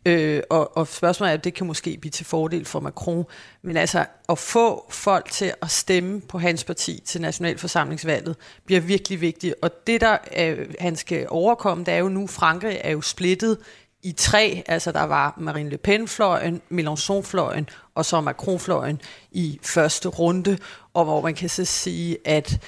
[0.06, 3.26] Øh, og, og spørgsmålet er, at det kan måske blive til fordel for Macron.
[3.62, 9.22] Men altså at få folk til at stemme på hans parti til nationalforsamlingsvalget, bliver virkelig
[9.22, 9.56] vigtigt.
[9.62, 13.58] Og det, der øh, han skal overkomme, det er jo nu, Frankrig er jo splittet
[14.04, 20.58] i tre, altså der var Marine Le Pen-fløjen, Mélenchon-fløjen og så Macron-fløjen i første runde,
[20.94, 22.60] og hvor man kan så sige, at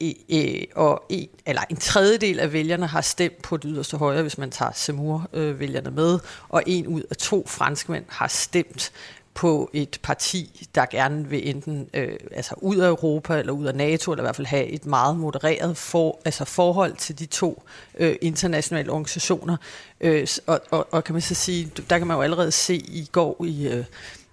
[0.00, 4.22] e, e, og en, eller en tredjedel af vælgerne har stemt på det yderste højre,
[4.22, 8.92] hvis man tager Semur-vælgerne øh, med, og en ud af to franskmænd har stemt
[9.34, 13.74] på et parti, der gerne vil enten øh, altså ud af Europa eller ud af
[13.74, 17.62] NATO, eller i hvert fald have et meget modereret for, altså forhold til de to
[17.98, 19.56] øh, internationale organisationer.
[20.00, 23.08] Øh, og, og, og kan man så sige, der kan man jo allerede se i
[23.12, 23.84] går i øh,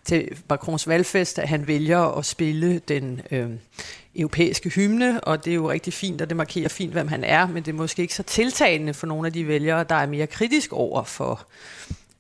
[0.06, 3.50] til Macrons valgfest, at han vælger at spille den øh,
[4.16, 7.48] europæiske hymne, og det er jo rigtig fint, og det markerer fint, hvem han er,
[7.48, 10.28] men det er måske ikke så tiltagende for nogle af de vælgere, der er mere
[10.28, 11.48] kritisk over for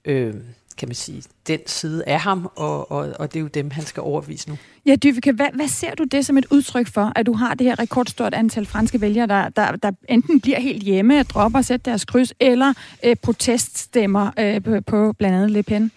[0.05, 0.33] øh,
[0.77, 3.85] kan man sige, den side af ham, og, og, og det er jo dem, han
[3.85, 4.57] skal overvise nu.
[4.85, 7.67] Ja, Dyvike, hvad, hvad ser du det som et udtryk for, at du har det
[7.67, 11.89] her rekordstort antal franske vælgere, der, der, der enten bliver helt hjemme, dropper at sætte
[11.89, 15.91] deres kryds, eller øh, proteststemmer øh, på, på blandt andet Le Pen?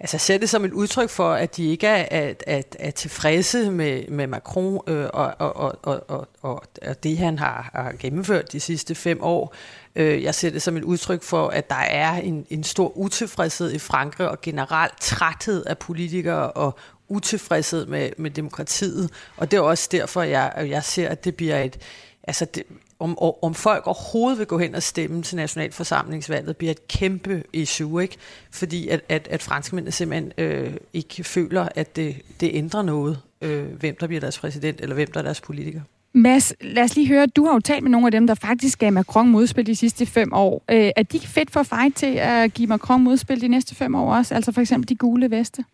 [0.00, 3.70] Altså ser det som et udtryk for, at de ikke er, er, er, er tilfredse
[3.70, 8.52] med, med Macron øh, og, og, og, og, og, og det, han har, har gennemført
[8.52, 9.54] de sidste fem år.
[9.96, 13.72] Øh, jeg ser det som et udtryk for, at der er en, en stor utilfredshed
[13.72, 16.78] i Frankrig og generelt træthed af politikere og
[17.08, 19.10] utilfredshed med, med demokratiet.
[19.36, 21.78] Og det er også derfor, jeg, jeg ser, at det bliver et...
[22.22, 22.62] Altså det,
[22.98, 28.02] om, om folk overhovedet vil gå hen og stemme til nationalforsamlingsvalget, bliver et kæmpe issue,
[28.02, 28.16] ikke?
[28.50, 33.66] fordi at, at, at franskmændene simpelthen øh, ikke føler, at det, det ændrer noget, øh,
[33.66, 35.80] hvem der bliver deres præsident, eller hvem der er deres politiker.
[36.16, 38.78] Mads, lad os lige høre, du har jo talt med nogle af dem, der faktisk
[38.78, 40.64] gav Macron modspil de sidste fem år.
[40.70, 44.14] Øh, er de fedt for fight til at give Macron modspil de næste fem år
[44.14, 44.34] også?
[44.34, 45.64] Altså for eksempel de gule veste?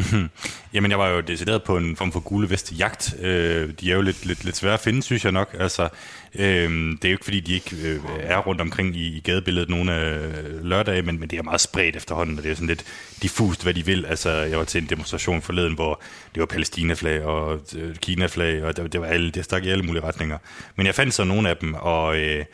[0.00, 0.30] Mhm.
[0.72, 3.14] Jamen, jeg var jo decideret på en form for gule veste jagt.
[3.20, 5.56] Øh, de er jo lidt, lidt, lidt svære at finde, synes jeg nok.
[5.58, 5.88] Altså,
[6.34, 9.68] øh, det er jo ikke, fordi de ikke øh, er rundt omkring i, i gadebilledet
[9.68, 12.68] nogle øh, af lørdage, men, men det er meget spredt efterhånden, og det er sådan
[12.68, 12.84] lidt
[13.22, 14.06] diffust, hvad de vil.
[14.06, 16.02] Altså, jeg var til en demonstration forleden, hvor
[16.34, 19.84] det var Palæstina-flag og øh, Kina-flag, og det, det var alle, det stak i alle
[19.84, 20.38] mulige retninger.
[20.76, 22.16] Men jeg fandt så nogle af dem, og...
[22.16, 22.44] Øh,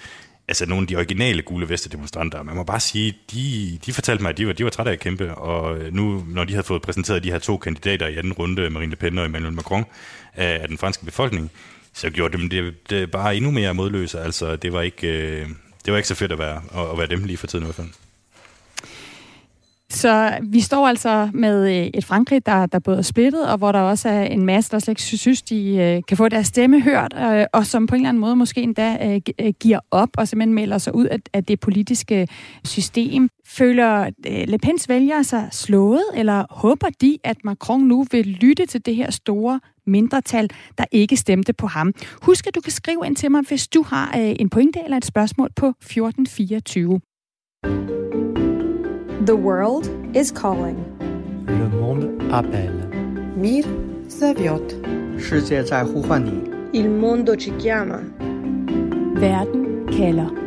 [0.48, 4.30] altså nogle af de originale gule veste-demonstranter, man må bare sige, de, de fortalte mig,
[4.30, 6.66] at de var, de var trætte af at kæmpe, og øh, nu, når de havde
[6.66, 9.84] fået præsenteret de her to kandidater i anden runde, Marine Le Pen og Emmanuel Macron,
[10.34, 11.50] af, af den franske befolkning,
[11.92, 14.20] så gjorde dem det, det bare endnu mere modløse.
[14.20, 15.48] Altså, det var ikke, øh,
[15.84, 17.66] det var ikke så fedt at være, at, at være dem lige for tiden i
[17.66, 18.05] hvert fald.
[19.90, 23.72] Så vi står altså med øh, et Frankrig, der, der både er splittet, og hvor
[23.72, 26.80] der også er en masse, der slet ikke synes, de øh, kan få deres stemme
[26.80, 29.18] hørt, øh, og som på en eller anden måde måske endda
[29.60, 32.28] giver op og simpelthen melder sig ud af det politiske
[32.64, 33.28] system.
[33.46, 34.10] Føler
[34.46, 38.96] Le Pens vælgere sig slået, eller håber de, at Macron nu vil lytte til det
[38.96, 41.92] her store mindretal, der ikke stemte på ham?
[42.22, 45.04] Husk, at du kan skrive ind til mig, hvis du har en pointe eller et
[45.04, 47.00] spørgsmål på 1424.
[49.26, 50.76] The world is calling.
[51.48, 52.88] Le monde appelle.
[53.36, 53.64] Мир
[54.06, 54.76] зовет.
[56.72, 58.02] Il mondo ci chiama.
[59.18, 60.45] Werden Keller.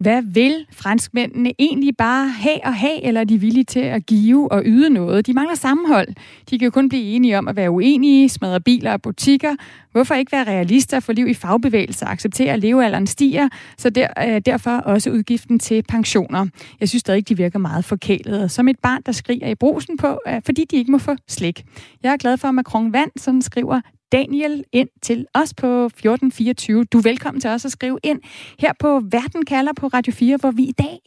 [0.00, 4.52] Hvad vil franskmændene egentlig bare have og have, eller er de villige til at give
[4.52, 5.26] og yde noget?
[5.26, 6.08] De mangler sammenhold.
[6.50, 9.56] De kan jo kun blive enige om at være uenige, smadre biler og butikker.
[9.92, 14.08] Hvorfor ikke være realister for liv i fagbevægelser og acceptere, at levealderen stiger, så der,
[14.26, 16.46] øh, derfor også udgiften til pensioner?
[16.80, 18.50] Jeg synes stadig, de virker meget forkælet.
[18.50, 21.64] Som et barn, der skriger i brusen på, øh, fordi de ikke må få slik.
[22.02, 23.80] Jeg er glad for, at Macron vandt, sådan skriver
[24.12, 26.84] Daniel ind til os på 1424.
[26.84, 28.20] Du er velkommen til os at skrive ind
[28.58, 30.98] her på Verden kalder på Radio 4, hvor vi i dag,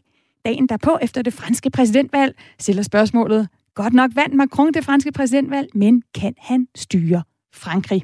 [0.45, 5.69] dagen derpå efter det franske præsidentvalg, stiller spørgsmålet, godt nok vandt Macron det franske præsidentvalg,
[5.73, 8.01] men kan han styre Frankrig?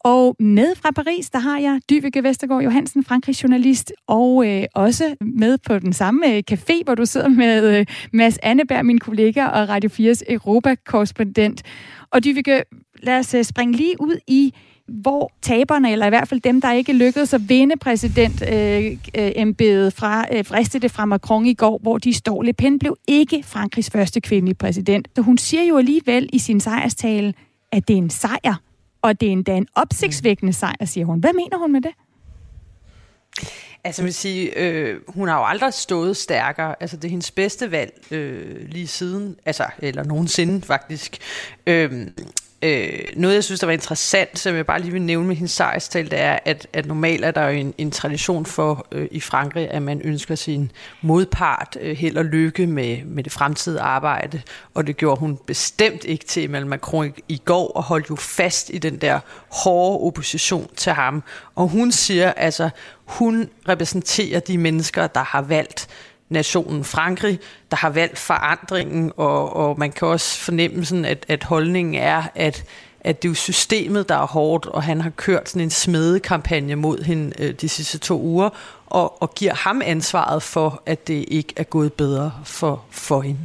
[0.00, 5.16] Og med fra Paris, der har jeg Dyvike Vestergaard Johansen, Frankrigs journalist, og øh, også
[5.20, 9.46] med på den samme øh, café, hvor du sidder med øh, Mads Anneberg, min kollega,
[9.46, 11.62] og Radio 4's Europa-korrespondent.
[12.10, 12.62] Og Dyvike,
[13.02, 14.54] lad os øh, springe lige ud i,
[14.88, 19.92] hvor taberne, eller i hvert fald dem, der ikke lykkedes at vinde præsidentembedet øh, øh,
[19.92, 22.42] fra, øh, friste det fra Macron i går, hvor de står.
[22.42, 25.08] Le Pen blev ikke Frankrigs første kvindelige præsident.
[25.16, 27.34] Så hun siger jo alligevel i sin sejrstale,
[27.72, 28.54] at det er en sejr,
[29.02, 31.20] og det er endda en opsigtsvækkende sejr, siger hun.
[31.20, 31.92] Hvad mener hun med det?
[33.88, 36.74] Altså, jeg vil sige, øh, hun har jo aldrig stået stærkere.
[36.80, 41.18] Altså, det er hendes bedste valg øh, lige siden, altså, eller nogensinde faktisk.
[41.66, 42.06] Øh,
[42.62, 45.52] Øh, noget, jeg synes, der var interessant, som jeg bare lige vil nævne med hendes
[45.52, 49.20] sejrstal, det er, at, at normalt er der jo en, en tradition for øh, i
[49.20, 54.42] Frankrig, at man ønsker sin modpart øh, held og lykke med, med det fremtidige arbejde,
[54.74, 58.16] og det gjorde hun bestemt ikke til Emmanuel Macron i, i går, og holdt jo
[58.16, 59.20] fast i den der
[59.64, 61.22] hårde opposition til ham.
[61.54, 62.70] Og hun siger, altså,
[63.04, 65.88] hun repræsenterer de mennesker, der har valgt
[66.28, 67.38] nationen Frankrig,
[67.70, 72.22] der har valgt forandringen, og, og man kan også fornemme sådan, at, at holdningen er,
[72.34, 72.64] at
[73.00, 76.76] at det er jo systemet, der er hårdt, og han har kørt sådan en smedekampagne
[76.76, 78.50] mod hende øh, de sidste to uger,
[78.86, 83.40] og, og giver ham ansvaret for, at det ikke er gået bedre for, for hende.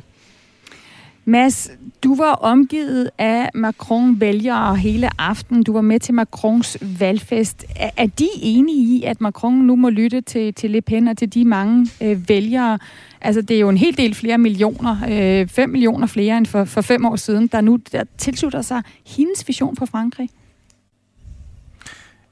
[1.26, 1.72] Mads,
[2.04, 5.64] du var omgivet af Macron-vælgere hele aften.
[5.64, 7.66] Du var med til Macrons valgfest.
[7.76, 11.18] Er, er de enige i, at Macron nu må lytte til, til Le Pen og
[11.18, 12.80] til de mange øh, vælgere?
[13.22, 14.98] Altså, det er jo en hel del flere millioner,
[15.42, 18.82] øh, 5 millioner flere end for, for fem år siden, der nu der tilslutter sig
[19.06, 20.30] hendes vision for Frankrig.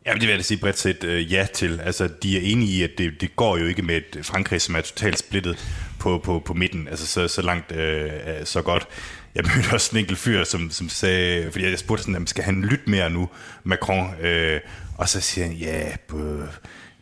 [0.06, 1.80] Ja, det vil jeg sige bredt set øh, ja til.
[1.80, 4.76] Altså, de er enige i, at det, det går jo ikke med et Frankrig, som
[4.76, 5.58] er totalt splittet
[6.02, 6.88] på, på, på midten.
[6.88, 8.10] Altså, så, så langt, øh,
[8.44, 8.88] så godt.
[9.36, 12.62] Jeg mødte også en enkelt fyr, som, som sagde, fordi jeg spurgte sådan, skal han
[12.62, 13.30] lytte mere nu,
[13.64, 14.16] Macron?
[14.22, 14.60] Øh,
[14.98, 16.48] og så siger han, ja, yeah,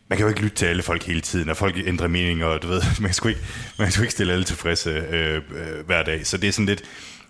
[0.08, 2.62] man kan jo ikke lytte til alle folk hele tiden, og folk ændrer mening, og
[2.62, 3.42] du ved, man skal ikke,
[3.78, 6.26] man skal ikke stille alle tilfredse øh, øh, hver dag.
[6.26, 6.82] Så det er sådan lidt,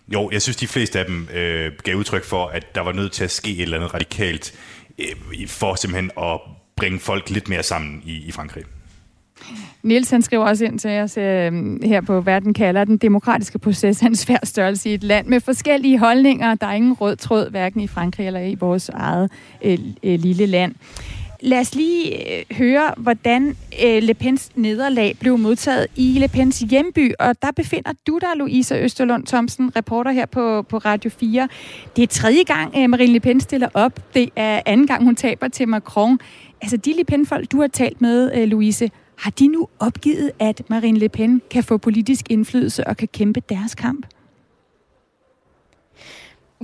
[0.08, 3.12] jo, jeg synes, de fleste af dem øh, gav udtryk for, at der var nødt
[3.12, 4.54] til at ske et eller andet radikalt
[4.98, 6.40] øh, for simpelthen at
[6.76, 8.64] bringe folk lidt mere sammen i, i Frankrig.
[9.82, 14.00] Niels han skriver også ind til os øh, her på Verden kalder den demokratiske proces
[14.00, 16.54] en svær størrelse i et land med forskellige holdninger.
[16.54, 19.30] Der er ingen rød tråd, hverken i Frankrig eller i vores eget
[19.62, 20.74] øh, øh, lille land.
[21.42, 26.58] Lad os lige øh, høre, hvordan øh, Le Pens nederlag blev modtaget i Le Pens
[26.58, 27.12] hjemby.
[27.18, 31.48] Og der befinder du dig, Louise Østerlund Thomsen, reporter her på, på Radio 4.
[31.96, 34.14] Det er tredje gang, øh, Marine Le Pen stiller op.
[34.14, 36.18] Det er anden gang, hun taber til Macron.
[36.62, 40.62] Altså, de Le Pen-folk, du har talt med, øh, Louise, har de nu opgivet, at
[40.70, 44.06] Marine Le Pen kan få politisk indflydelse og kan kæmpe deres kamp?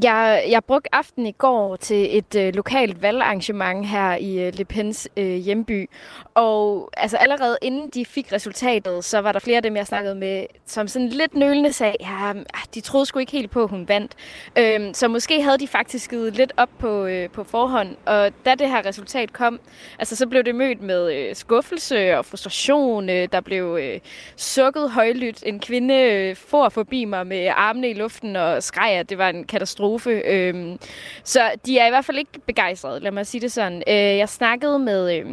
[0.02, 4.64] Jeg, jeg brugte aften i går til et øh, lokalt valgarrangement her i øh, Le
[4.64, 5.90] Pens øh, hjemby.
[6.34, 10.14] Og altså allerede inden de fik resultatet, så var der flere af dem, jeg snakkede
[10.14, 13.70] med, som sådan lidt nølende sagde, ja, ah, de troede sgu ikke helt på, at
[13.70, 14.12] hun vandt.
[14.58, 17.96] Øhm, så måske havde de faktisk givet lidt op på, øh, på forhånd.
[18.06, 19.60] Og da det her resultat kom,
[19.98, 23.10] altså så blev det mødt med øh, skuffelse og frustration.
[23.10, 24.00] Øh, der blev øh,
[24.36, 25.42] sukket højlydt.
[25.46, 29.28] En kvinde øh, for forbi mig med armene i luften og skreg, at det var
[29.28, 30.10] en katastrofe katastrofe.
[30.10, 30.78] Øhm,
[31.24, 33.82] så de er i hvert fald ikke begejstrede, lad mig sige det sådan.
[33.88, 35.26] Øh, jeg snakkede med øh,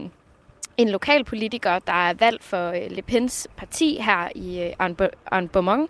[0.78, 5.48] en lokal politiker, der er valgt for øh, Le Pens parti her i øh, en
[5.48, 5.89] Beaumont,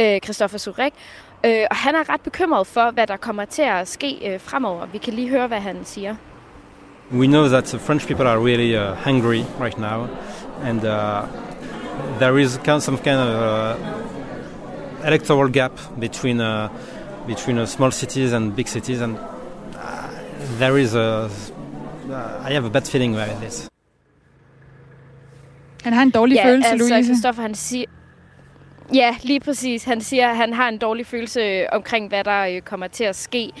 [0.00, 0.92] øh, Christoffer Surek.
[1.44, 4.86] Øh, og han er ret bekymret for, hvad der kommer til at ske øh, fremover.
[4.86, 6.16] Vi kan lige høre, hvad han siger.
[7.12, 10.06] We know that the French people are really uh, hungry right now,
[10.64, 11.26] and uh,
[12.18, 13.76] there is some kind of uh,
[15.04, 16.68] electoral gap between uh,
[17.26, 20.08] between uh, small cities and big cities, and uh,
[20.58, 21.28] there is a.
[22.10, 23.68] Uh, I have a bad feeling about this.
[25.84, 27.08] Han har en dårlig ja, følelse, altså, Louise.
[27.08, 27.86] Christoffer, han siger...
[28.94, 29.84] Ja, lige præcis.
[29.84, 33.16] Han siger, at han har en dårlig følelse omkring, hvad der øh, kommer til at
[33.16, 33.52] ske.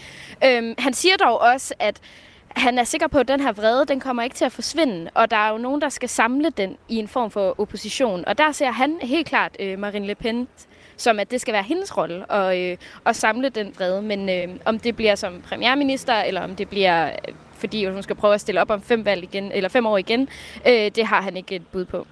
[0.44, 2.00] Øhm, han siger dog også, at
[2.48, 5.30] han er sikker på, at den her vrede, den kommer ikke til at forsvinde, og
[5.30, 8.24] der er jo nogen, der skal samle den i en form for opposition.
[8.26, 10.48] Og der ser han helt klart øh, Marine Le Pen
[10.96, 12.76] som at det skal være hendes rolle at, øh,
[13.06, 14.02] at samle den vrede.
[14.02, 18.16] Men øh, om det bliver som premierminister, eller om det bliver, øh, fordi hun skal
[18.16, 20.28] prøve at stille op om fem, valg igen, eller fem år igen,
[20.68, 22.06] øh, det har han ikke et bud på.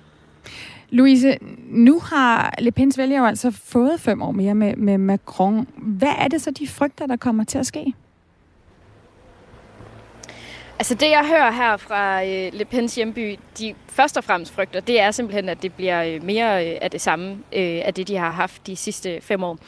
[0.91, 1.39] Louise,
[1.69, 5.69] nu har Le Pens vælger jo altså fået fem år mere med, med Macron.
[5.77, 7.95] Hvad er det så, de frygter, der kommer til at ske?
[10.81, 14.81] Altså det, jeg hører her fra øh, Le Pens hjemby, de først og fremmest frygter,
[14.81, 18.09] det er simpelthen, at det bliver øh, mere øh, af det samme øh, af det,
[18.09, 19.59] de har haft de sidste fem år.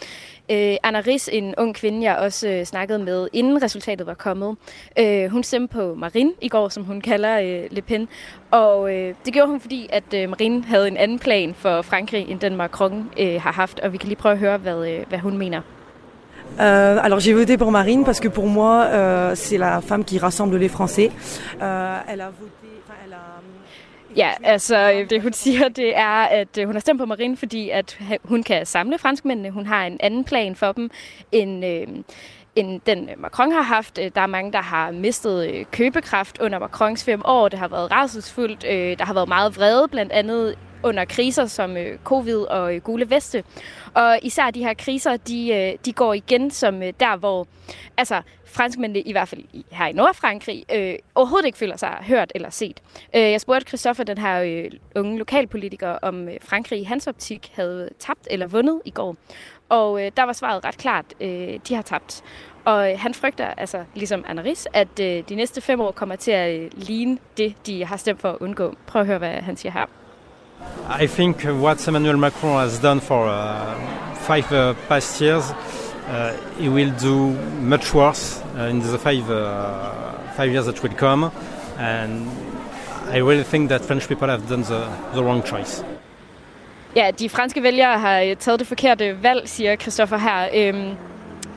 [0.51, 4.57] Øh, Anna Ries, en ung kvinde, jeg også øh, snakkede med, inden resultatet var kommet,
[4.99, 8.09] øh, hun stemte på Marine i går, som hun kalder øh, Le Pen.
[8.51, 12.29] Og øh, det gjorde hun, fordi at øh, Marine havde en anden plan for Frankrig,
[12.29, 13.81] end den Macron øh, har haft.
[13.81, 15.61] Og vi kan lige prøve at høre, hvad, øh, hvad hun mener.
[16.61, 20.19] Euh, alors j'ai voté pour Marine parce que pour moi euh, c'est la femme qui
[20.19, 21.11] rassemble les Français.
[21.63, 22.69] Euh, elle a voté,
[23.05, 27.01] elle a euh, Ja, altså det hun siger, det er, at øh, hun har stemt
[27.01, 29.51] på Marine, fordi at øh, hun kan samle franskmændene.
[29.51, 30.91] Hun har en anden plan for dem,
[31.33, 31.87] end, øh,
[32.57, 33.97] end den øh, Macron har haft.
[33.97, 37.49] Der er mange, der har mistet købekraft under Macrons fem år.
[37.49, 38.65] Det har været rædselsfuldt.
[38.71, 42.81] Øh, der har været meget vrede, blandt andet under kriser som øh, covid og øh,
[42.81, 43.45] gule veste.
[43.95, 47.47] Og især de her kriser, de, øh, de går igen som øh, der, hvor
[47.97, 52.51] altså, franskmændene, i hvert fald her i Nordfrankrig, øh, overhovedet ikke føler sig hørt eller
[52.51, 52.81] set.
[53.17, 57.53] Øh, jeg spurgte Christoffer, den her øh, unge lokalpolitiker, om øh, Frankrig i hans optik
[57.55, 59.17] havde tabt eller vundet i går.
[59.69, 62.23] Og øh, der var svaret ret klart, øh, de har tabt.
[62.65, 66.31] Og øh, han frygter, altså ligesom Anaris, at øh, de næste fem år kommer til
[66.31, 68.75] at øh, ligne det, de har stemt for at undgå.
[68.87, 70.02] Prøv at høre, hvad han siger her.
[70.89, 73.75] I think what Emmanuel Macron has done for uh,
[74.15, 79.27] five uh, past years, uh, he will do much worse in the five
[80.37, 81.31] five years that will come,
[81.79, 82.29] and
[83.11, 85.85] I really think that French people have done the, the wrong choice.
[86.97, 90.49] Ja, de franske vælgere har øh, taget det forkerte valg, siger Christoffer her.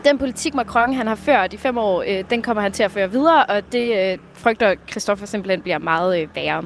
[0.06, 2.92] Den politik, Macron han har ført i fem år, øh, den kommer han til at
[2.92, 6.64] føre videre, og det øh, frygter Christoffer simpelthen bliver meget øh, værre.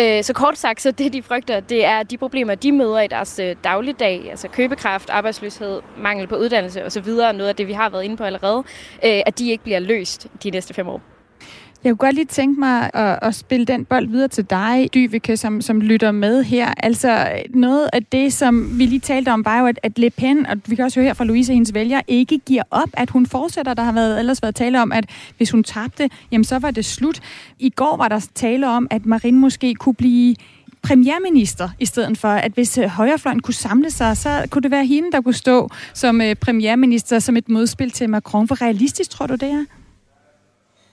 [0.00, 3.06] Øh, så kort sagt, så det de frygter, det er de problemer, de møder i
[3.06, 7.90] deres øh, dagligdag, altså købekraft, arbejdsløshed, mangel på uddannelse osv., noget af det, vi har
[7.90, 8.58] været inde på allerede,
[9.04, 11.17] øh, at de ikke bliver løst de næste fem år.
[11.84, 15.36] Jeg kunne godt lige tænke mig at, at spille den bold videre til dig, Dyvike,
[15.36, 16.74] som, som lytter med her.
[16.76, 20.46] Altså noget af det, som vi lige talte om, var jo, at, at Le Pen,
[20.46, 23.26] og vi kan også høre her fra Louise, hendes vælger, ikke giver op, at hun
[23.26, 23.74] fortsætter.
[23.74, 26.84] Der har været, ellers været tale om, at hvis hun tabte, jamen så var det
[26.84, 27.20] slut.
[27.58, 30.36] I går var der tale om, at Marine måske kunne blive
[30.82, 34.86] premierminister, i stedet for, at hvis øh, højrefløjen kunne samle sig, så kunne det være
[34.86, 38.46] hende, der kunne stå som øh, premierminister, som et modspil til Macron.
[38.46, 39.64] Hvor realistisk tror du, det er?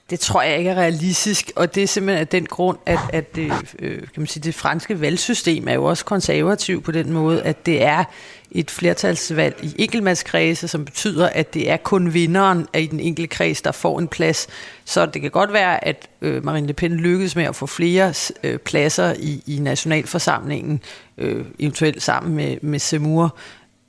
[0.09, 3.35] Det tror jeg ikke er realistisk, og det er simpelthen af den grund, at, at
[3.35, 7.43] det, øh, kan man sige, det franske valgsystem er jo også konservativ på den måde,
[7.43, 8.03] at det er
[8.51, 13.27] et flertalsvalg i enkeltmandskredse, som betyder, at det er kun vinderen af i den enkelte
[13.27, 14.47] kreds, der får en plads.
[14.85, 18.13] Så det kan godt være, at øh, Marine Le Pen lykkes med at få flere
[18.43, 20.81] øh, pladser i, i nationalforsamlingen,
[21.17, 23.37] øh, eventuelt sammen med, med Semur.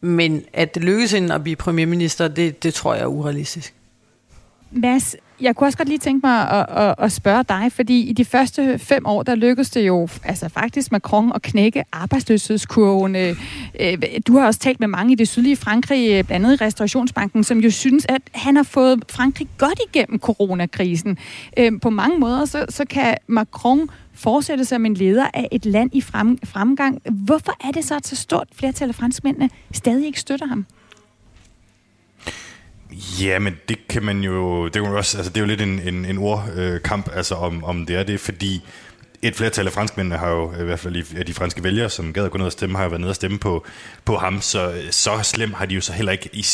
[0.01, 3.75] Men at det lykkes hende at blive premierminister, det, det tror jeg er urealistisk.
[4.71, 8.13] Mads, jeg kunne også godt lige tænke mig at, at, at spørge dig, fordi i
[8.13, 13.17] de første fem år, der lykkedes det jo altså faktisk Macron at knække arbejdsløshedskurven.
[13.17, 13.37] Øh,
[13.81, 16.65] øh, du har også talt med mange i det sydlige Frankrig, øh, blandt andet i
[16.65, 21.19] Restaurationsbanken, som jo synes, at han har fået Frankrig godt igennem coronakrisen.
[21.83, 26.01] På mange måder, så, så kan Macron fortsætte som en leder af et land i
[26.01, 27.03] frem, fremgang.
[27.11, 30.67] Hvorfor er det så, at så stort flertal af franskmændene stadig ikke støtter ham?
[33.21, 35.61] Ja, men det kan man jo, det, kan man også, altså, det er jo lidt
[35.61, 38.63] en, en, en ordkamp, øh, altså om, om det er det, fordi
[39.23, 42.25] et flertal af franskmændene har jo, i hvert fald af de franske vælgere, som gad
[42.25, 43.67] at gå ned og stemme, har jo været nede og stemme på,
[44.05, 46.47] på ham, så, så slem har de jo så heller ikke i,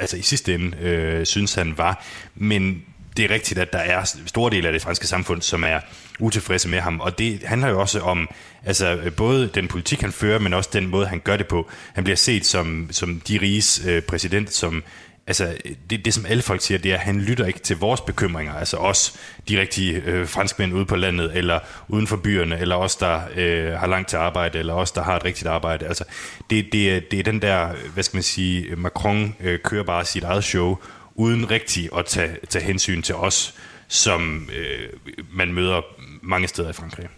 [0.00, 2.04] altså i sidste ende øh, synes han var.
[2.34, 2.82] Men
[3.16, 5.80] det er rigtigt, at der er store dele af det franske samfund, som er
[6.18, 8.28] utilfredse med ham, og det handler jo også om
[8.64, 11.70] altså, både den politik, han fører, men også den måde, han gør det på.
[11.94, 14.82] Han bliver set som, som de riges øh, præsident, som
[15.30, 15.56] altså,
[15.90, 18.54] det, det som alle folk siger, det er, at han lytter ikke til vores bekymringer,
[18.54, 21.58] altså os, de rigtige øh, franskmænd ude på landet, eller
[21.88, 25.16] uden for byerne, eller os, der øh, har langt til arbejde, eller os, der har
[25.16, 25.86] et rigtigt arbejde.
[25.86, 26.04] Altså,
[26.50, 30.24] det, det, det er den der, hvad skal man sige, Macron øh, kører bare sit
[30.24, 30.78] eget show,
[31.14, 33.54] uden rigtig at tage, tage hensyn til os,
[33.88, 34.88] som øh,
[35.32, 35.80] man møder
[36.22, 37.08] mange steder i Frankrig.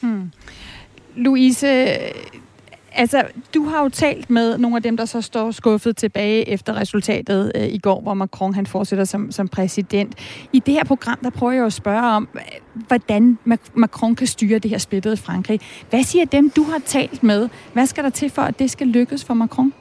[0.00, 0.32] Hmm.
[1.16, 1.98] Louise,
[2.94, 3.22] altså,
[3.54, 7.52] du har jo talt med nogle af dem, der så står skuffet tilbage efter resultatet
[7.54, 10.14] øh, i går, hvor Macron han fortsætter som, som præsident.
[10.52, 12.40] I det her program, der prøver jeg at spørge om, øh,
[12.86, 13.38] hvordan
[13.74, 15.60] Macron kan styre det her splittede Frankrig.
[15.90, 17.48] Hvad siger dem, du har talt med?
[17.72, 19.72] Hvad skal der til for, at det skal lykkes for Macron?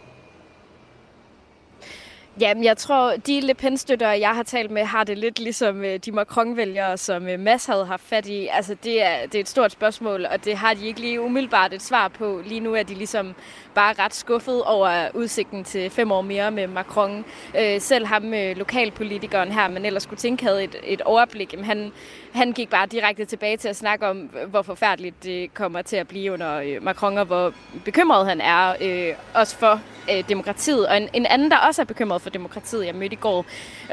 [2.40, 6.00] Jamen, jeg tror, de Le pen jeg har talt med, har det lidt ligesom øh,
[6.00, 8.48] de Macron-vælgere, som øh, Mads havde haft fat i.
[8.52, 11.74] Altså, det er, det er et stort spørgsmål, og det har de ikke lige umiddelbart
[11.74, 12.42] et svar på.
[12.46, 13.36] Lige nu er de ligesom
[13.76, 17.26] bare ret skuffet over udsigten til fem år mere med Macron.
[17.60, 21.54] Øh, selv ham, øh, lokalpolitikeren her, men ellers skulle tænke, havde et, et overblik.
[21.54, 21.92] Jamen, han,
[22.34, 24.18] han gik bare direkte tilbage til at snakke om,
[24.48, 27.54] hvor forfærdeligt det kommer til at blive under øh, Macron, og hvor
[27.86, 29.82] bekymret han er, øh, også for
[30.12, 30.88] øh, demokratiet.
[30.88, 33.46] Og en, en anden, der også er bekymret for demokratiet, jeg mødte i går,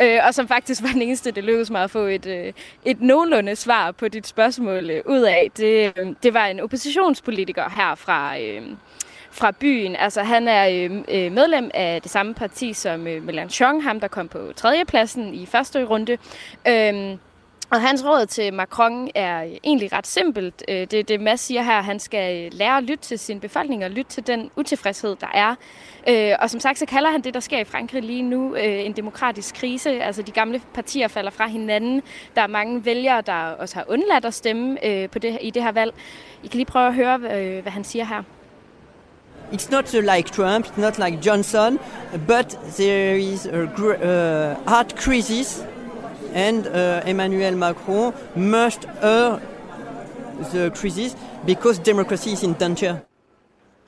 [0.03, 2.53] øh, og som faktisk var den eneste, det lykkedes mig at få et, øh,
[2.85, 7.70] et nogenlunde svar på dit spørgsmål øh, ud af, det, øh, det var en oppositionspolitiker
[7.76, 8.41] her fra...
[8.41, 8.62] Øh,
[9.33, 9.97] fra byen.
[9.97, 14.09] Altså, han er øh, øh, medlem af det samme parti som øh, Mélenchon, ham der
[14.09, 16.12] kom på tredjepladsen i første runde.
[16.68, 17.16] Øh,
[17.71, 20.64] og hans råd til Macron er egentlig ret simpelt.
[20.68, 21.83] Øh, det er det, Mads siger her.
[21.83, 25.27] Han skal øh, lære at lytte til sin befolkning og lytte til den utilfredshed, der
[25.35, 25.55] er.
[26.09, 28.93] Øh, og som sagt, så kalder han det, der sker i Frankrig lige nu, en
[28.93, 30.03] demokratisk krise.
[30.03, 32.03] Altså de gamle partier falder fra hinanden.
[32.35, 34.79] Der er mange vælgere, der også har undladt at stemme
[35.12, 35.95] på det, i det her valg.
[36.43, 37.18] I kan lige prøve at høre,
[37.62, 38.23] hvad han siger her.
[39.53, 41.79] It's not like Trump, it's not like Johnson,
[42.27, 43.66] but there is a
[44.66, 45.64] hard uh, crisis
[46.33, 49.41] and uh, Emmanuel Macron must hear
[50.53, 51.14] the crisis
[51.45, 53.03] because democracy is in danger.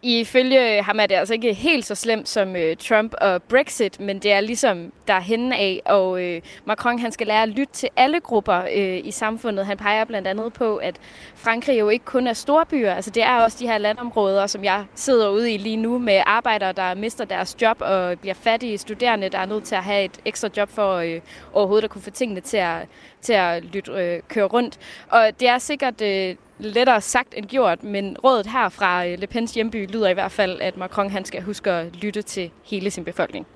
[0.04, 4.18] Ifølge ham er det altså ikke helt så slemt som øh, Trump og Brexit, men
[4.18, 8.20] det er ligesom derhen af, og øh, Macron han skal lære at lytte til alle
[8.20, 9.66] grupper øh, i samfundet.
[9.66, 10.96] Han peger blandt andet på, at
[11.34, 14.84] Frankrig jo ikke kun er storbyer, altså det er også de her landområder, som jeg
[14.94, 19.28] sidder ude i lige nu med arbejdere, der mister deres job og bliver fattige studerende,
[19.28, 21.20] der er nødt til at have et ekstra job for øh,
[21.52, 22.76] overhovedet at kunne få tingene til at,
[23.22, 24.78] til at lytte, øh, køre rundt.
[25.10, 26.02] Og det er sikkert...
[26.02, 30.12] Øh, lettere sagt end gjort, men rådet her fra øh, Le Pens hjemby lyder i
[30.14, 33.46] hvert fald, at Macron han skal huske at lytte til hele sin befolkning.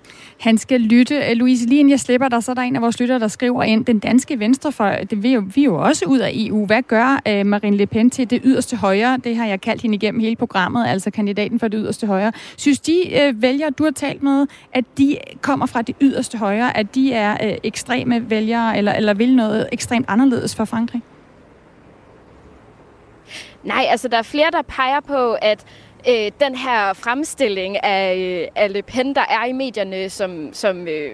[0.40, 1.14] Han skal lytte.
[1.16, 3.62] Øh, Louise, lige jeg slipper dig, så er der en af vores lyttere, der skriver
[3.62, 6.66] ind, den danske venstre, for det vil jo, vi er jo også ud af EU.
[6.66, 9.18] Hvad gør øh, Marine Le Pen til det yderste højre?
[9.24, 12.32] Det har jeg kaldt hende igennem hele programmet, altså kandidaten for det yderste højre.
[12.56, 16.76] Synes de øh, vælgere, du har talt med, at de kommer fra det yderste højre,
[16.76, 21.02] at de er øh, ekstreme vælgere, eller, eller vil noget ekstremt anderledes for Frankrig?
[23.64, 25.64] Nej, altså der er flere, der peger på, at
[26.08, 30.88] øh, den her fremstilling af, øh, af Le Pen, der er i medierne, som, som
[30.88, 31.10] øh,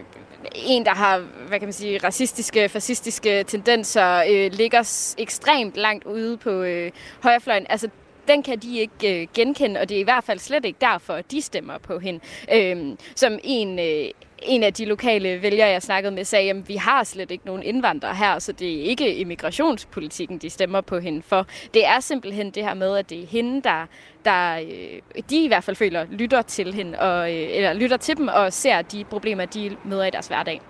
[0.55, 1.19] en, der har,
[1.49, 6.91] hvad kan man sige, racistiske, fascistiske tendenser, øh, ligger ekstremt langt ude på øh,
[7.23, 7.67] højrefløjen.
[7.71, 7.89] Altså,
[8.29, 11.15] den kan de ikke øh, genkende, og det er i hvert fald slet ikke derfor,
[11.15, 12.21] at de stemmer på hende.
[12.55, 14.11] Øh, som en, øh,
[14.47, 17.63] en af de lokale vælgere, jeg snakkede med, sagde, at vi har slet ikke nogen
[17.63, 21.47] indvandrere her, så det er ikke immigrationspolitikken, de stemmer på hende for.
[21.75, 23.87] Det er simpelthen det her med, at det er hende, der,
[24.25, 28.17] der øh, de i hvert fald føler, lytter til hende, og, øh, eller lytter til
[28.17, 30.61] dem og ser de problemer, de møder i deres hverdag.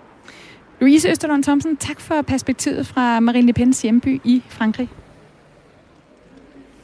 [0.79, 4.89] Louise Østerlund Thomsen, tak for perspektivet fra Marine Le Pens hjemby i Frankrig.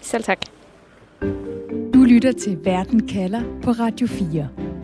[0.01, 0.39] Selv tak.
[1.93, 4.78] Du lytter til Verden kalder på Radio 4.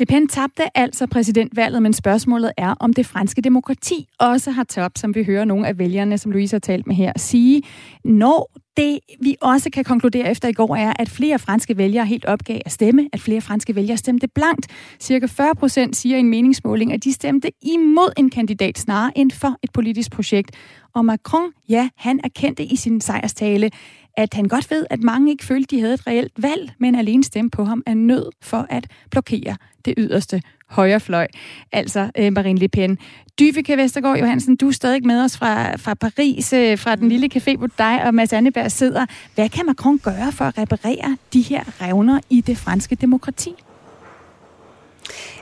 [0.00, 4.98] Le Pen tabte altså præsidentvalget, men spørgsmålet er, om det franske demokrati også har tabt,
[4.98, 7.62] som vi hører nogle af vælgerne, som Louise har talt med her, sige,
[8.04, 12.24] når det vi også kan konkludere efter i går er, at flere franske vælgere helt
[12.24, 14.66] opgav at stemme, at flere franske vælgere stemte blankt.
[15.00, 19.30] Cirka 40 procent siger i en meningsmåling, at de stemte imod en kandidat snarere end
[19.30, 20.50] for et politisk projekt.
[20.94, 23.70] Og Macron, ja, han erkendte i sin sejrstale,
[24.16, 27.24] at han godt ved, at mange ikke følte, de havde et reelt valg, men alene
[27.24, 31.26] stemme på ham er nød for at blokere det yderste højrefløj,
[31.72, 32.98] altså øh, Marine Le Pen.
[33.38, 37.28] Dyvike Vestergaard Johansen, du er stadig med os fra, fra Paris, øh, fra den lille
[37.34, 39.06] café, hvor dig og Mads Anneberg sidder.
[39.34, 43.54] Hvad kan Macron gøre for at reparere de her revner i det franske demokrati?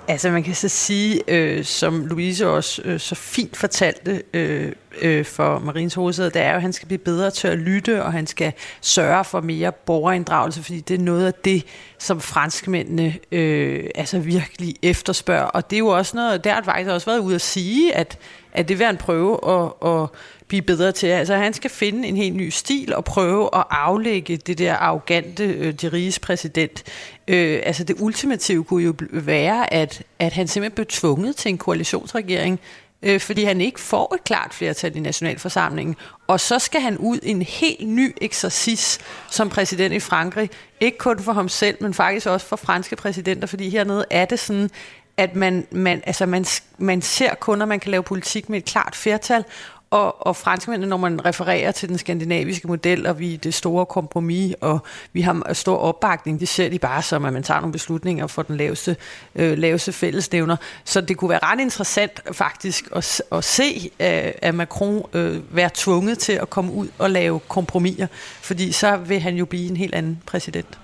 [0.09, 5.25] Altså man kan så sige, øh, som Louise også øh, så fint fortalte øh, øh,
[5.25, 8.13] for Marins hovedsæde, det er jo, at han skal blive bedre til at lytte, og
[8.13, 11.65] han skal sørge for mere borgerinddragelse, fordi det er noget af det,
[11.99, 15.45] som franskmændene øh, altså virkelig efterspørger.
[15.45, 18.19] Og det er jo også noget, der har faktisk også været ude at sige, at,
[18.53, 20.09] at det vil en prøve at, at
[20.49, 21.07] blive bedre til.
[21.07, 25.45] Altså han skal finde en helt ny stil og prøve at aflægge det der arrogante,
[25.45, 26.85] øh, de riges præsident.
[27.29, 31.59] Øh, altså det ultimative kunne jo være, at, at han simpelthen blev tvunget til en
[31.59, 32.61] koalitionsregering
[33.03, 35.97] øh, fordi han ikke får et klart flertal i nationalforsamlingen.
[36.27, 38.99] Og så skal han ud i en helt ny eksercis
[39.31, 40.51] som præsident i Frankrig.
[40.81, 44.39] Ikke kun for ham selv, men faktisk også for franske præsidenter, fordi hernede er det
[44.39, 44.71] sådan,
[45.19, 46.45] at man, man, altså man,
[46.79, 49.45] man ser kun, at man kan lave politik med et klart flertal,
[49.91, 54.55] og, og franskmændene, når man refererer til den skandinaviske model, og vi det store kompromis,
[54.61, 54.79] og
[55.13, 58.43] vi har stor opbakning, det ser de bare som, at man tager nogle beslutninger for
[58.43, 58.97] den laveste,
[59.35, 60.57] øh, laveste fællesnævner.
[60.85, 65.71] Så det kunne være ret interessant faktisk at, at se, øh, at Macron øh, være
[65.75, 68.07] tvunget til at komme ud og lave kompromiser,
[68.41, 70.79] fordi så vil han jo blive en helt anden præsident.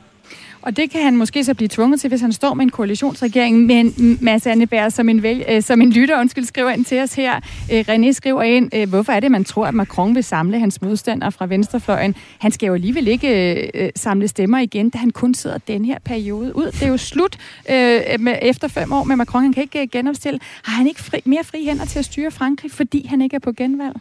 [0.64, 3.66] Og det kan han måske så blive tvunget til, hvis han står med en koalitionsregering.
[3.66, 7.14] Men Mads Anneberg, som en, vælg, øh, som en lytter, undskyld, skriver ind til os
[7.14, 7.40] her.
[7.72, 10.82] Øh, René skriver ind, øh, hvorfor er det, man tror, at Macron vil samle hans
[10.82, 12.14] modstandere fra venstrefløjen?
[12.38, 15.84] Han skal jo alligevel ikke øh, øh, samle stemmer igen, da han kun sidder den
[15.84, 16.66] her periode ud.
[16.66, 17.38] Det er jo slut
[17.70, 19.42] øh, med, efter fem år med Macron.
[19.42, 20.40] Han kan ikke genopstille.
[20.62, 23.40] Har han ikke fri, mere fri hænder til at styre Frankrig, fordi han ikke er
[23.40, 23.96] på genvalg?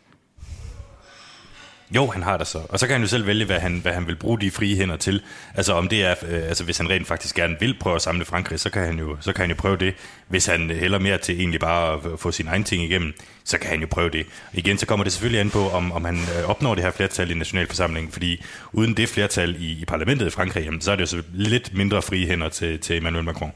[1.95, 2.59] Jo, han har det så.
[2.69, 4.75] Og så kan han jo selv vælge, hvad han, hvad han vil bruge de frie
[4.75, 5.21] hænder til.
[5.55, 8.25] Altså om det er, øh, altså hvis han rent faktisk gerne vil prøve at samle
[8.25, 9.93] Frankrig, så kan han jo, så kan han jo prøve det.
[10.27, 13.13] Hvis han hælder mere til egentlig bare at få sin egen ting igennem,
[13.43, 14.25] så kan han jo prøve det.
[14.51, 16.91] Og igen, så kommer det selvfølgelig an på, om, om han øh, opnår det her
[16.91, 20.95] flertal i nationalforsamlingen, fordi uden det flertal i, i parlamentet i Frankrig, jamen, så er
[20.95, 23.51] det jo så lidt mindre frie hænder til, til Emmanuel Macron.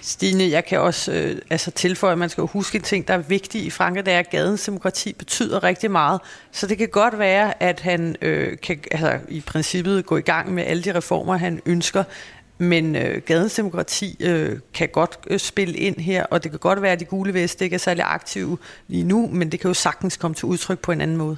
[0.00, 3.18] Stine, jeg kan også øh, altså tilføje, at man skal huske en ting, der er
[3.18, 6.20] vigtig i Frankrig, det er, at gadens demokrati betyder rigtig meget.
[6.52, 10.54] Så det kan godt være, at han øh, kan altså, i princippet gå i gang
[10.54, 12.04] med alle de reformer, han ønsker,
[12.58, 16.82] men øh, gadens demokrati øh, kan godt øh, spille ind her, og det kan godt
[16.82, 19.74] være, at de gule veste ikke er særlig aktive lige nu, men det kan jo
[19.74, 21.36] sagtens komme til udtryk på en anden måde.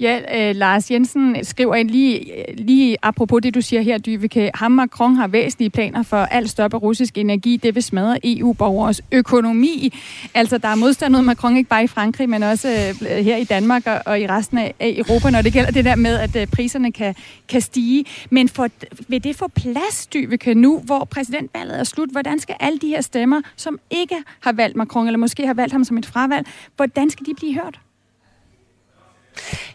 [0.00, 4.50] Ja, øh, Lars Jensen skriver ind lige, lige apropos det, du siger her, Dyveke.
[4.54, 7.56] Ham Macron har væsentlige planer for alt stoppe russisk energi.
[7.56, 9.94] Det vil smadre EU-borgers økonomi.
[10.34, 13.44] Altså, der er modstand mod Macron ikke bare i Frankrig, men også øh, her i
[13.44, 16.46] Danmark og, og i resten af Europa, når det gælder det der med, at øh,
[16.46, 17.14] priserne kan,
[17.48, 18.04] kan stige.
[18.30, 18.68] Men for,
[19.08, 22.10] vil det få plads, Dyveke, nu, hvor præsidentvalget er slut?
[22.10, 25.72] Hvordan skal alle de her stemmer, som ikke har valgt Macron, eller måske har valgt
[25.72, 26.46] ham som et fravalg,
[26.76, 27.80] hvordan skal de blive hørt?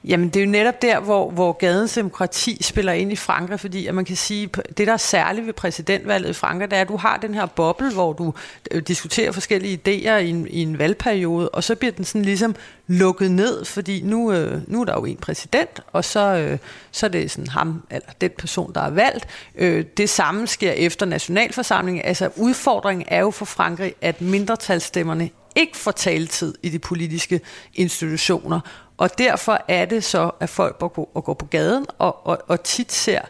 [0.04, 3.88] Jamen det er jo netop der, hvor, hvor gadens demokrati spiller ind i Frankrig, fordi
[3.88, 6.88] at man kan sige, det der er særligt ved præsidentvalget i Frankrig, det er, at
[6.88, 8.34] du har den her boble, hvor du
[8.72, 12.56] øh, diskuterer forskellige idéer i en, i en valgperiode, og så bliver den sådan ligesom
[12.88, 16.58] lukket ned, fordi nu, øh, nu er der jo en præsident, og så, øh,
[16.92, 19.28] så er det sådan ham, eller den person, der er valgt.
[19.56, 22.06] Øh, det samme sker efter nationalforsamlingen.
[22.06, 27.42] Altså udfordringen er jo for Frankrig, at mindretalsstemmerne ikke får taletid i de politiske
[27.74, 28.60] institutioner.
[28.98, 32.64] Og derfor er det så, at folk går, og går på gaden og, og, og
[32.64, 33.22] tit ser,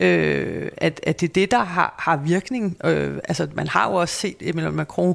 [0.00, 2.76] øh, at, at det er det, der har, har virkning.
[2.84, 5.14] Øh, altså, man har jo også set Emmanuel Macron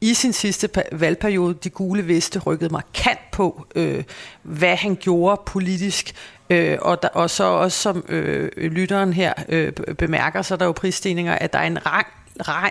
[0.00, 4.04] i sin sidste valgperiode, de gule veste rykkede markant på, øh,
[4.42, 6.14] hvad han gjorde politisk.
[6.50, 10.66] Øh, og, der, og så også som øh, lytteren her øh, bemærker, så er der
[10.66, 12.06] jo prisstigninger, at der er en rang,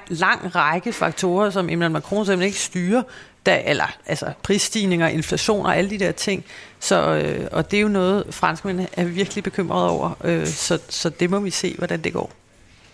[0.07, 3.03] lang række faktorer, som Emmanuel Macron simpelthen ikke styrer,
[3.45, 6.45] der, eller altså prisstigninger, inflation og alle de der ting.
[6.80, 10.12] Så, øh, og det er jo noget, franskmændene er virkelig bekymrede over.
[10.24, 12.32] Øh, så, så det må vi se, hvordan det går.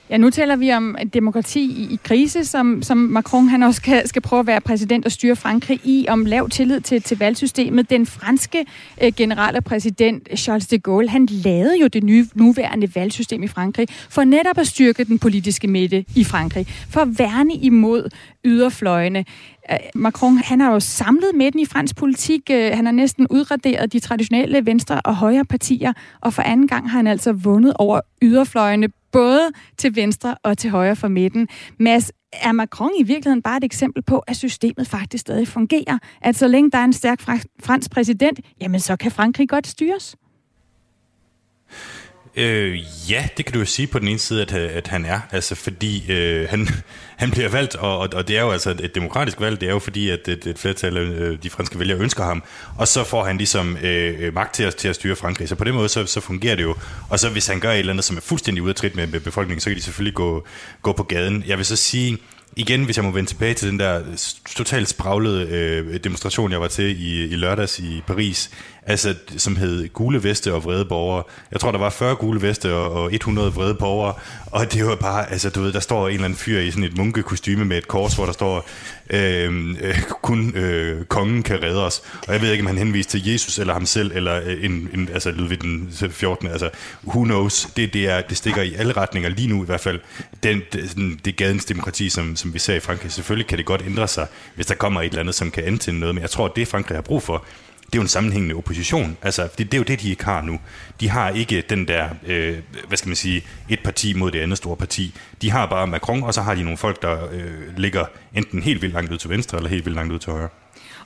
[0.10, 4.08] Ja, nu taler vi om demokrati i, i krise, som, som Macron han også skal,
[4.08, 7.90] skal prøve at være præsident og styre Frankrig i, om lav tillid til, til valgsystemet.
[7.90, 8.66] Den franske
[9.04, 13.88] øh, generelle præsident Charles de Gaulle, han lavede jo det nye, nuværende valgsystem i Frankrig,
[14.10, 18.10] for netop at styrke den politiske midte i Frankrig, for at værne imod
[18.46, 19.26] yderfløjene.
[19.72, 22.42] Øh, Macron han har jo samlet midten i fransk politik.
[22.52, 26.90] Øh, han har næsten udraderet de traditionelle venstre- og højre partier, og for anden gang
[26.90, 31.48] har han altså vundet over yderfløjene, både til venstre og til højre for midten.
[31.80, 35.98] Mads, er Macron i virkeligheden bare et eksempel på, at systemet faktisk stadig fungerer?
[36.22, 37.22] At så længe der er en stærk
[37.60, 40.16] fransk præsident, jamen så kan Frankrig godt styres?
[42.38, 42.80] Øh,
[43.12, 45.20] ja, det kan du jo sige på den ene side, at, øh, at han er,
[45.32, 46.68] altså fordi øh, han,
[47.22, 49.80] han bliver valgt, og, og det er jo altså et demokratisk valg, det er jo
[49.80, 52.44] fordi, at et, et flertal af øh, de franske vælgere ønsker ham,
[52.78, 55.56] og så får han ligesom øh, øh, magt til at, til at styre Frankrig, så
[55.56, 56.76] på den måde, så, så fungerer det jo,
[57.10, 59.08] og så hvis han gør et eller andet, som er fuldstændig ude af trit med,
[59.08, 60.48] med befolkningen, så kan de selvfølgelig gå,
[60.82, 61.44] gå på gaden.
[61.48, 62.18] Jeg vil så sige,
[62.56, 64.02] igen, hvis jeg må vende tilbage til den der
[64.56, 68.50] totalt spraglede øh, demonstration, jeg var til i, i lørdags i Paris,
[68.88, 71.24] altså, som hed Gule Veste og Vrede Borgere.
[71.52, 74.14] Jeg tror, der var 40 gule veste og, og 100 vrede borgere,
[74.46, 76.84] og det var bare, altså du ved, der står en eller anden fyr i sådan
[76.84, 78.70] et munkekostyme med et kors, hvor der står,
[79.10, 82.02] øh, øh, kun øh, kongen kan redde os.
[82.28, 84.90] Og jeg ved ikke, om han henviste til Jesus eller ham selv, eller øh, en,
[84.94, 86.48] en, altså Ludvig den 14.
[86.48, 86.70] Altså,
[87.08, 87.68] who knows?
[87.76, 90.00] Det, det, er, det stikker i alle retninger lige nu i hvert fald.
[90.44, 93.84] Den, det, det gadens demokrati, som, som vi ser i Frankrig, selvfølgelig kan det godt
[93.86, 96.16] ændre sig, hvis der kommer et eller andet, som kan antænde noget.
[96.16, 97.46] Men jeg tror, det Frankrig har brug for,
[97.88, 99.18] det er jo en sammenhængende opposition.
[99.22, 100.60] Altså, det, det er jo det, de ikke har nu.
[101.00, 102.58] De har ikke den der, øh,
[102.88, 105.16] hvad skal man sige, et parti mod det andet store parti.
[105.42, 108.82] De har bare Macron, og så har de nogle folk, der øh, ligger enten helt
[108.82, 110.50] vildt langt ud til venstre, eller helt vildt langt ud til højre.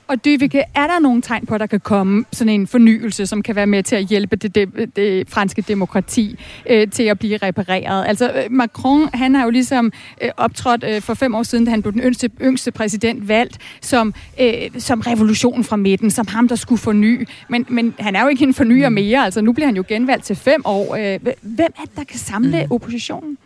[0.06, 3.42] Og Dyvike, er der nogle tegn på, at der kan komme sådan en fornyelse, som
[3.42, 6.38] kan være med til at hjælpe det, det, det franske demokrati
[6.70, 8.04] øh, til at blive repareret?
[8.08, 9.92] Altså øh, Macron, han har jo ligesom
[10.22, 13.58] øh, optrådt øh, for fem år siden, da han blev den yngste, yngste præsident valgt,
[13.80, 17.28] som, øh, som revolution fra midten, som ham, der skulle forny.
[17.48, 18.94] Men, men han er jo ikke en fornyer mm.
[18.94, 20.94] mere, altså nu bliver han jo genvalgt til fem år.
[20.94, 22.72] Øh, hvem er det, der kan samle mm.
[22.72, 23.38] oppositionen?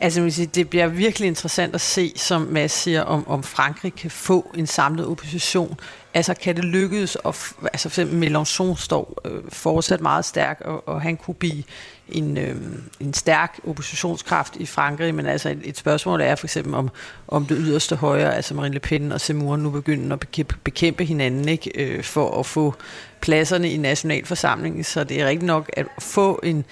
[0.00, 4.10] Altså, sige, det bliver virkelig interessant at se, som Mads siger, om, om Frankrig kan
[4.10, 5.80] få en samlet opposition.
[6.14, 7.16] Altså, kan det lykkes?
[7.16, 11.62] Og, altså, for eksempel Mélenchon står øh, fortsat meget stærk, og, og han kunne blive
[12.08, 12.56] en, øh,
[13.00, 16.90] en stærk oppositionskraft i Frankrig, men altså et, et spørgsmål er for eksempel om,
[17.28, 21.04] om det yderste højre, altså Marine Le Pen og Zemmour nu begynder at bekæmpe, bekæmpe
[21.04, 22.74] hinanden ikke, øh, for at få
[23.20, 26.64] pladserne i nationalforsamlingen, så det er rigtigt nok at få en,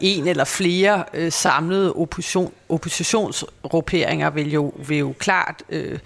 [0.00, 5.98] en eller flere øh, samlede opposition, oppositionsgrupperinger vil jo, vil jo klart øh,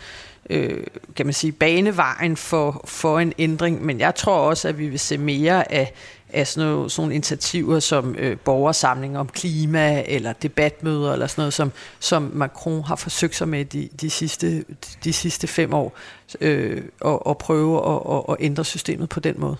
[0.50, 0.84] øh,
[1.16, 5.00] kan man sige, banevejen for, for en ændring, men jeg tror også, at vi vil
[5.00, 5.92] se mere af,
[6.32, 11.42] af sådan, nogle, sådan nogle initiativer som øh, borgersamling om klima eller debatmøder eller sådan
[11.42, 14.64] noget, som, som Macron har forsøgt sig med de, de, sidste,
[15.04, 15.96] de sidste fem år,
[16.40, 19.56] øh, og, og prøve at, at, at ændre systemet på den måde.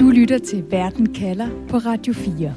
[0.00, 2.54] Du lytter til Verden kalder på Radio 4.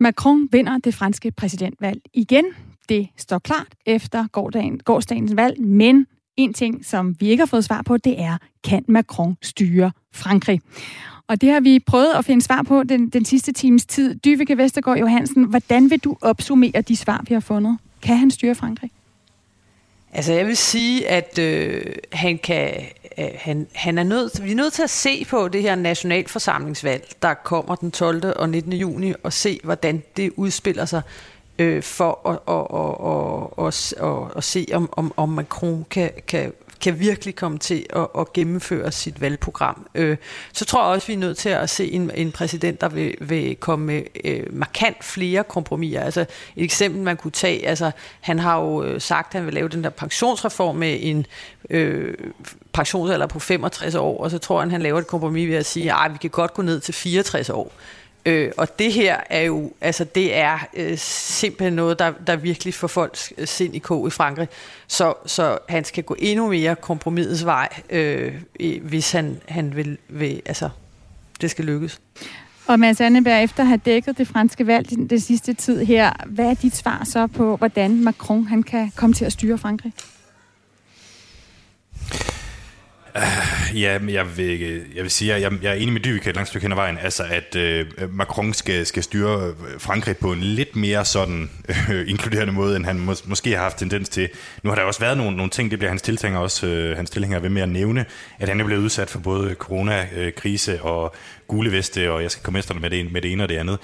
[0.00, 2.44] Macron vinder det franske præsidentvalg igen.
[2.88, 6.06] Det står klart efter gårdagen, gårsdagens valg, men
[6.36, 10.60] en ting, som vi ikke har fået svar på, det er, kan Macron styre Frankrig?
[11.26, 14.14] Og det har vi prøvet at finde svar på den, den sidste times tid.
[14.14, 17.78] Dyvike Vestergaard Johansen, hvordan vil du opsummere de svar, vi har fundet?
[18.02, 18.90] Kan han styre Frankrig?
[20.12, 22.84] Altså jeg vil sige, at øh, han kan,
[23.18, 27.08] øh, han, han er nødt, vi er nødt til at se på det her nationalforsamlingsvalg,
[27.22, 28.32] der kommer den 12.
[28.36, 28.72] og 19.
[28.72, 31.02] juni, og se, hvordan det udspiller sig
[31.58, 36.10] øh, for at, og, og, og, og, og, og se, om, om, om Macron kan,
[36.26, 36.52] kan
[36.82, 39.86] kan virkelig komme til at, at gennemføre sit valgprogram.
[39.94, 40.16] Øh,
[40.52, 43.14] så tror jeg også, vi er nødt til at se en, en præsident, der vil,
[43.20, 46.00] vil komme med øh, markant flere kompromiser.
[46.00, 46.20] Altså
[46.56, 49.68] et eksempel, man kunne tage, altså han har jo øh, sagt, at han vil lave
[49.68, 51.26] den der pensionsreform med en
[51.70, 52.14] øh,
[52.72, 55.92] pensionsalder på 65 år, og så tror han, han laver et kompromis ved at sige,
[55.92, 57.72] at vi kan godt gå ned til 64 år.
[58.26, 62.74] Øh, og det her er jo, altså det er øh, simpelthen noget, der, der virkelig
[62.74, 64.48] får folks øh, sind i kog i Frankrig.
[64.86, 68.34] Så, så han skal gå endnu mere kompromisets vej, øh,
[68.82, 70.68] hvis han, han vil, vil, altså
[71.40, 72.00] det skal lykkes.
[72.66, 76.12] Og Mads Anneberg, efter at have dækket det franske valg den, den sidste tid her,
[76.26, 79.92] hvad er dit svar så på, hvordan Macron han kan komme til at styre Frankrig?
[83.16, 84.60] Uh, ja, men jeg vil,
[84.94, 86.76] jeg vil sige, at jeg, jeg er enig med Dyvik et langt stykke hen ad
[86.76, 87.56] vejen, altså at
[88.02, 92.76] uh, Macron skal, skal styre øh, Frankrig på en lidt mere sådan uh, inkluderende måde,
[92.76, 94.28] end han mås, måske har haft tendens til.
[94.62, 97.10] Nu har der også været nogle, nogle ting, det bliver hans tilhænger også, uh, hans
[97.10, 98.04] tilhænger ved med at nævne,
[98.38, 101.14] at han er blevet udsat for både coronakrise og
[101.46, 103.78] gule veste, og jeg skal komme efter med det, med det ene og det andet.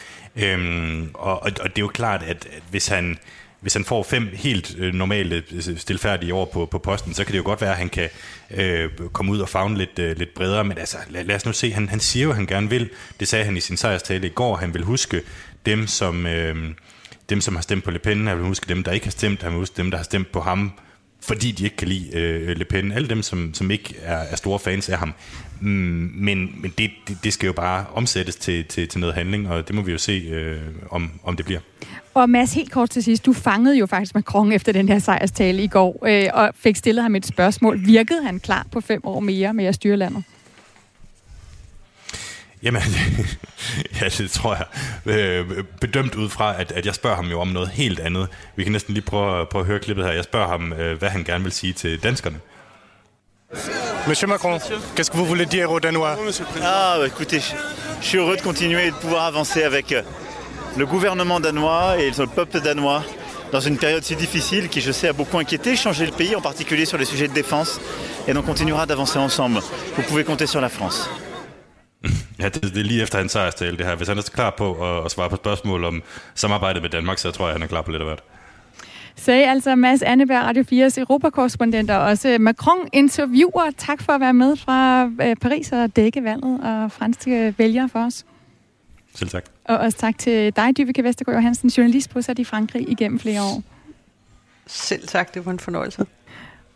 [0.55, 3.19] Um, og, og, og det er jo klart, at, at hvis han
[3.61, 7.33] hvis han får fem helt øh, normale, øh, stilfærdige år på, på posten, så kan
[7.33, 8.09] det jo godt være, at han kan
[8.51, 10.65] øh, komme ud og fagne lidt, øh, lidt bredere.
[10.65, 12.91] Men altså, lad, lad os nu se, han, han siger jo, at han gerne vil.
[13.21, 14.57] Det sagde han i sin sejrstale i går.
[14.57, 15.23] Han vil huske
[15.67, 16.57] dem, som, øh,
[17.31, 18.27] dem, som har stemt på Le Pen.
[18.27, 19.43] Han vil huske dem, der ikke har stemt.
[19.43, 20.73] Han vil huske dem, der har stemt på ham
[21.21, 22.93] fordi de ikke kan lide øh, Le Pen.
[22.93, 25.15] Alle dem, som, som ikke er, er store fans af ham.
[25.61, 29.49] Mm, men men det, det, det skal jo bare omsættes til, til, til noget handling,
[29.49, 31.61] og det må vi jo se, øh, om, om det bliver.
[32.19, 33.27] Og Mads, helt kort til sidst.
[33.27, 37.03] Du fangede jo faktisk Macron efter den her sejrstale i går, øh, og fik stillet
[37.03, 37.87] ham et spørgsmål.
[37.87, 40.25] Virkede han klar på fem år mere med at styre landet?
[42.63, 42.83] Jamen,
[44.01, 44.67] ja, det tror jeg.
[45.15, 48.29] Øh, bedømt ud fra, at, at jeg spørger ham jo om noget helt andet.
[48.57, 50.13] Vi kan næsten lige prøve, prøve at høre klippet her.
[50.13, 52.41] Jeg spørger ham, øh, hvad han gerne vil sige til danskerne.
[54.07, 54.59] Monsieur Macron,
[54.97, 56.17] qu'est-ce que vous voulez dire aux Danois
[56.63, 57.55] Ah, écoutez,
[58.01, 60.03] je suis heureux de continuer et de pouvoir avancer avec euh,
[60.77, 63.03] le gouvernement danois et le peuple danois
[63.53, 66.41] dans une période si difficile qui, je sais, a beaucoup inquiété, changé le pays, en
[66.41, 67.81] particulier sur les sujets de défense.
[68.27, 69.61] Et donc, on continuera d'avancer ensemble.
[69.97, 71.09] Vous pouvez compter sur la France.
[72.39, 73.97] Ja, det, det er lige efter hans sejrstale, det her.
[73.97, 76.03] Hvis han er klar på at, at svare på spørgsmål om
[76.35, 78.23] samarbejde med Danmark, så tror jeg, han er klar på lidt af hvert.
[79.17, 83.71] Sagde altså Mads Anneberg, Radio 4's europakorrespondent og også Macron-interviewer.
[83.79, 88.07] Tak for at være med fra øh, Paris og dække valget og franske vælgere for
[88.07, 88.25] os.
[89.19, 89.45] Selv tak.
[89.65, 93.63] Og også tak til dig, Dyvike Vestergaard Johansen, journalist bosat i Frankrig igennem flere år.
[94.67, 96.07] Selv tak, det var en fornøjelse.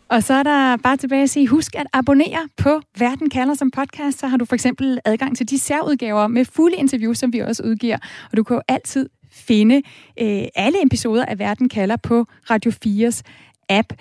[0.09, 3.71] Og så er der bare tilbage at sige, husk at abonnere på Verden kalder som
[3.71, 7.39] podcast, så har du for eksempel adgang til de særudgaver med fulde interviews, som vi
[7.39, 7.97] også udgiver.
[8.31, 9.75] Og du kan jo altid finde
[10.21, 13.21] øh, alle episoder af Verden kalder på Radio 4's
[13.69, 13.93] app.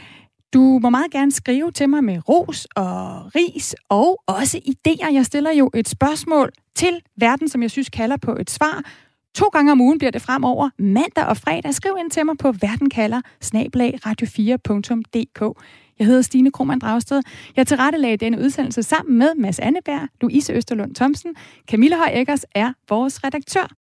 [0.54, 5.12] Du må meget gerne skrive til mig med ros og ris og også idéer.
[5.14, 8.84] Jeg stiller jo et spørgsmål til verden, som jeg synes kalder på et svar.
[9.34, 11.74] To gange om ugen bliver det fremover, mandag og fredag.
[11.74, 13.20] Skriv ind til mig på verdenkalder
[14.06, 15.62] radio4.dk.
[15.98, 17.22] Jeg hedder Stine Krohmann Dragsted.
[17.56, 21.34] Jeg tilrettelagde denne udsendelse sammen med Mads Anneberg, Louise Østerlund Thomsen.
[21.70, 23.81] Camilla Høj Eggers er vores redaktør.